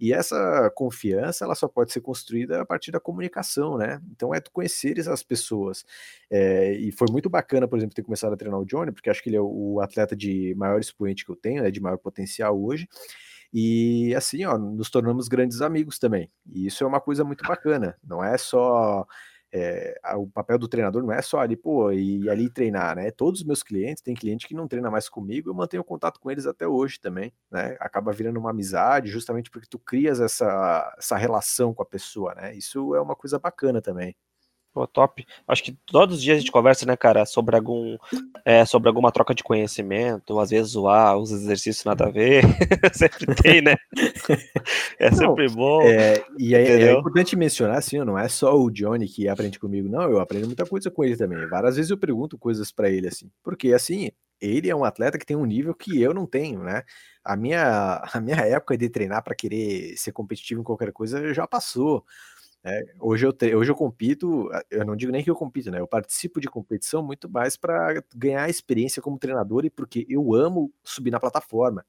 [0.00, 4.00] E essa confiança, ela só pode ser construída a partir da comunicação, né?
[4.12, 5.84] Então é tu conheceres as pessoas.
[6.30, 9.22] É, e foi muito bacana, por exemplo, ter começado a treinar o Johnny, porque acho
[9.22, 12.60] que ele é o atleta de maior expoente que eu tenho, né, de maior potencial
[12.62, 12.88] hoje.
[13.52, 16.30] E assim, ó, nos tornamos grandes amigos também.
[16.46, 17.96] E isso é uma coisa muito bacana.
[18.04, 19.06] Não é só
[19.52, 23.10] é, o papel do treinador não é só ali, pô, e ali treinar, né?
[23.10, 26.30] Todos os meus clientes, tem cliente que não treina mais comigo, eu mantenho contato com
[26.30, 27.76] eles até hoje também, né?
[27.80, 32.54] Acaba virando uma amizade, justamente porque tu crias essa, essa relação com a pessoa, né?
[32.54, 34.14] Isso é uma coisa bacana também.
[34.72, 35.26] Pô, top.
[35.46, 37.96] Acho que todos os dias a gente conversa, né, cara, sobre algum
[38.44, 42.42] é, sobre alguma troca de conhecimento, às vezes zoar os exercícios nada a ver.
[42.92, 43.74] sempre tem, né?
[44.98, 45.82] É sempre bom.
[45.82, 49.88] É, e é, é, importante mencionar, assim, não é só o Johnny que aprende comigo,
[49.88, 51.46] não, eu aprendo muita coisa com ele também.
[51.48, 54.10] Várias vezes eu pergunto coisas para ele, assim, porque, assim,
[54.40, 56.82] ele é um atleta que tem um nível que eu não tenho, né?
[57.24, 61.46] A minha, a minha época de treinar para querer ser competitivo em qualquer coisa já
[61.46, 62.04] passou.
[62.64, 65.80] É, hoje, eu hoje eu compito, eu não digo nem que eu compito, né?
[65.80, 70.72] Eu participo de competição muito mais para ganhar experiência como treinador e porque eu amo
[70.82, 71.84] subir na plataforma.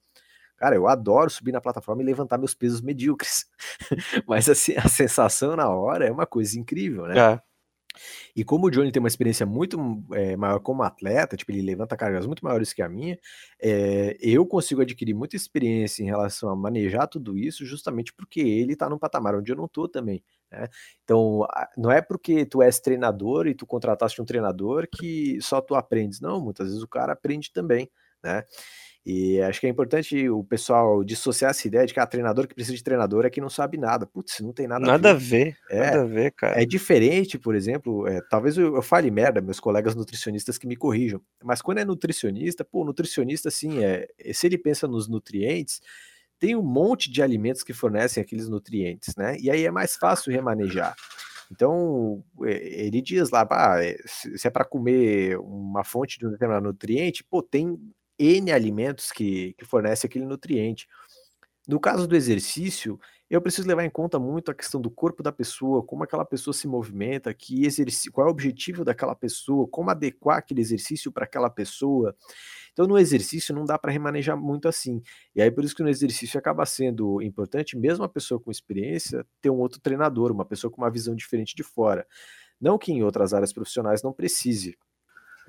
[0.58, 3.48] Cara, eu adoro subir na plataforma e levantar meus pesos medíocres.
[4.28, 7.34] Mas assim, a sensação na hora é uma coisa incrível, né?
[7.34, 7.42] É.
[8.36, 11.98] E como o Johnny tem uma experiência muito é, maior como atleta, tipo, ele levanta
[11.98, 13.18] cargas muito maiores que a minha,
[13.62, 18.74] é, eu consigo adquirir muita experiência em relação a manejar tudo isso, justamente porque ele
[18.74, 20.24] está num patamar onde eu não estou também.
[20.52, 20.68] Né?
[21.04, 21.46] Então,
[21.78, 26.20] não é porque tu és treinador e tu contrataste um treinador que só tu aprendes,
[26.20, 27.90] não, muitas vezes o cara aprende também,
[28.24, 28.44] né?
[29.06, 32.48] E acho que é importante o pessoal dissociar essa ideia de que a ah, treinador
[32.48, 34.06] que precisa de treinador é que não sabe nada.
[34.06, 35.58] Putz, não tem nada, nada a ver.
[35.70, 36.62] A ver é, nada a ver, cara.
[36.62, 40.76] É diferente, por exemplo, é, talvez eu, eu, fale merda, meus colegas nutricionistas que me
[40.76, 45.82] corrijam, mas quando é nutricionista, pô, nutricionista, assim, é, se ele pensa nos nutrientes,
[46.38, 49.38] tem um monte de alimentos que fornecem aqueles nutrientes, né?
[49.40, 50.96] E aí é mais fácil remanejar.
[51.52, 57.24] Então, ele diz lá, ah, se é para comer uma fonte de um determinado nutriente,
[57.24, 57.76] pô, tem
[58.20, 60.88] N alimentos que, que fornecem aquele nutriente.
[61.68, 63.00] No caso do exercício,
[63.30, 66.52] eu preciso levar em conta muito a questão do corpo da pessoa, como aquela pessoa
[66.52, 71.26] se movimenta, que exercício, qual é o objetivo daquela pessoa, como adequar aquele exercício para
[71.26, 72.16] aquela pessoa.
[72.74, 75.00] Então, no exercício não dá para remanejar muito assim.
[75.36, 79.24] E aí, por isso que no exercício acaba sendo importante, mesmo a pessoa com experiência,
[79.40, 82.08] ter um outro treinador, uma pessoa com uma visão diferente de fora.
[82.60, 84.76] Não que em outras áreas profissionais não precise,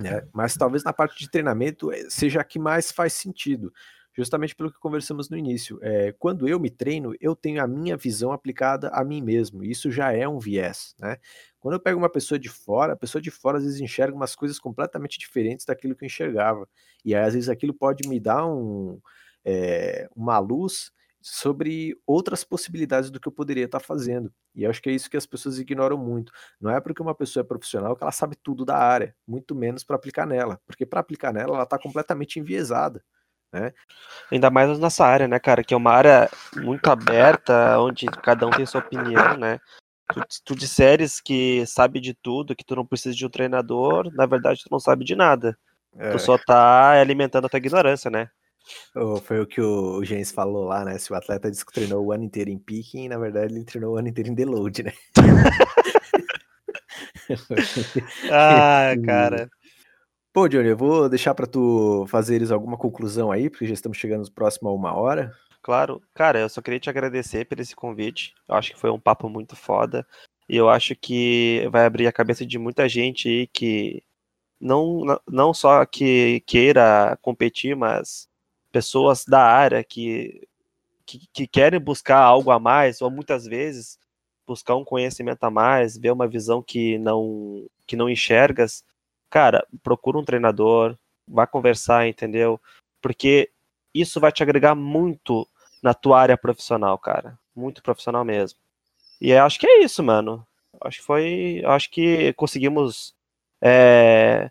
[0.01, 0.23] né?
[0.33, 3.73] Mas talvez na parte de treinamento eh, seja a que mais faz sentido
[4.13, 5.79] justamente pelo que conversamos no início.
[5.83, 9.63] É, quando eu me treino, eu tenho a minha visão aplicada a mim mesmo.
[9.65, 11.17] Isso já é um viés, né?
[11.59, 14.35] Quando eu pego uma pessoa de fora, a pessoa de fora às vezes enxerga umas
[14.35, 16.69] coisas completamente diferentes daquilo que eu enxergava.
[17.05, 19.01] E aí, às vezes aquilo pode me dar um,
[19.45, 20.91] é, uma luz
[21.21, 24.33] sobre outras possibilidades do que eu poderia estar fazendo.
[24.55, 26.33] E eu acho que é isso que as pessoas ignoram muito.
[26.61, 29.85] Não é porque uma pessoa é profissional que ela sabe tudo da área, muito menos
[29.85, 30.61] para aplicar nela.
[30.67, 33.05] Porque para aplicar nela, ela está completamente enviesada
[33.53, 33.73] né?
[34.31, 38.51] Ainda mais nessa área, né, cara, que é uma área muito aberta, onde cada um
[38.51, 39.59] tem sua opinião, né?
[40.13, 44.27] Tu, tu disseres que sabe de tudo, que tu não precisa de um treinador, na
[44.27, 45.57] verdade tu não sabe de nada.
[45.97, 46.11] É.
[46.11, 48.31] Tu só tá alimentando a tua ignorância, né?
[49.23, 50.99] Foi o que o James falou lá, né?
[50.99, 53.95] Se o atleta disse que treinou o ano inteiro em picking, na verdade ele treinou
[53.95, 54.93] o ano inteiro em deload, né?
[58.31, 59.51] ah, cara.
[60.33, 64.31] Pô, Johnny, eu vou deixar para tu fazeres alguma conclusão aí, porque já estamos chegando
[64.31, 65.33] próximo a uma hora.
[65.63, 68.35] Claro, cara, eu só queria te agradecer por esse convite.
[68.49, 70.07] Eu acho que foi um papo muito foda.
[70.49, 74.03] E eu acho que vai abrir a cabeça de muita gente aí que
[74.61, 78.29] não, não só que queira competir, mas
[78.73, 80.47] pessoas da área que,
[81.07, 83.99] que, que querem buscar algo a mais, ou muitas vezes
[84.47, 88.85] buscar um conhecimento a mais, ver uma visão que não, que não enxergas
[89.31, 92.61] cara, procura um treinador, vá conversar, entendeu?
[93.01, 93.51] Porque
[93.95, 95.47] isso vai te agregar muito
[95.83, 97.39] na tua área profissional, cara.
[97.55, 98.59] Muito profissional mesmo.
[99.21, 100.47] E acho que é isso, mano.
[100.83, 101.63] Acho que foi.
[101.65, 103.15] Acho que conseguimos
[103.63, 104.51] é,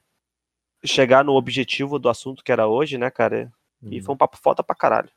[0.86, 3.52] chegar no objetivo do assunto que era hoje, né, cara?
[3.84, 5.10] E foi um papo foda pra caralho.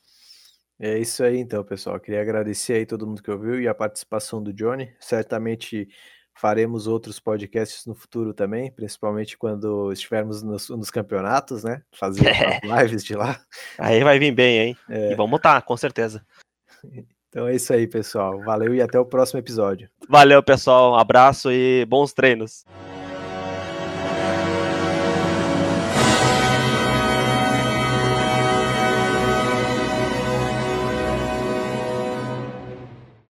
[0.79, 1.99] É isso aí, então, pessoal.
[2.01, 4.93] Queria agradecer aí todo mundo que ouviu e a participação do Johnny.
[4.99, 5.89] Certamente
[6.35, 11.83] Faremos outros podcasts no futuro também, principalmente quando estivermos nos, nos campeonatos, né?
[11.93, 12.61] Fazer é.
[12.63, 13.41] lives de lá.
[13.79, 14.77] Aí vai vir bem, hein?
[14.89, 15.13] É.
[15.13, 16.25] E vamos estar, com certeza.
[17.29, 18.43] Então é isso aí, pessoal.
[18.43, 19.89] Valeu e até o próximo episódio.
[20.09, 20.93] Valeu, pessoal.
[20.93, 22.65] Um abraço e bons treinos.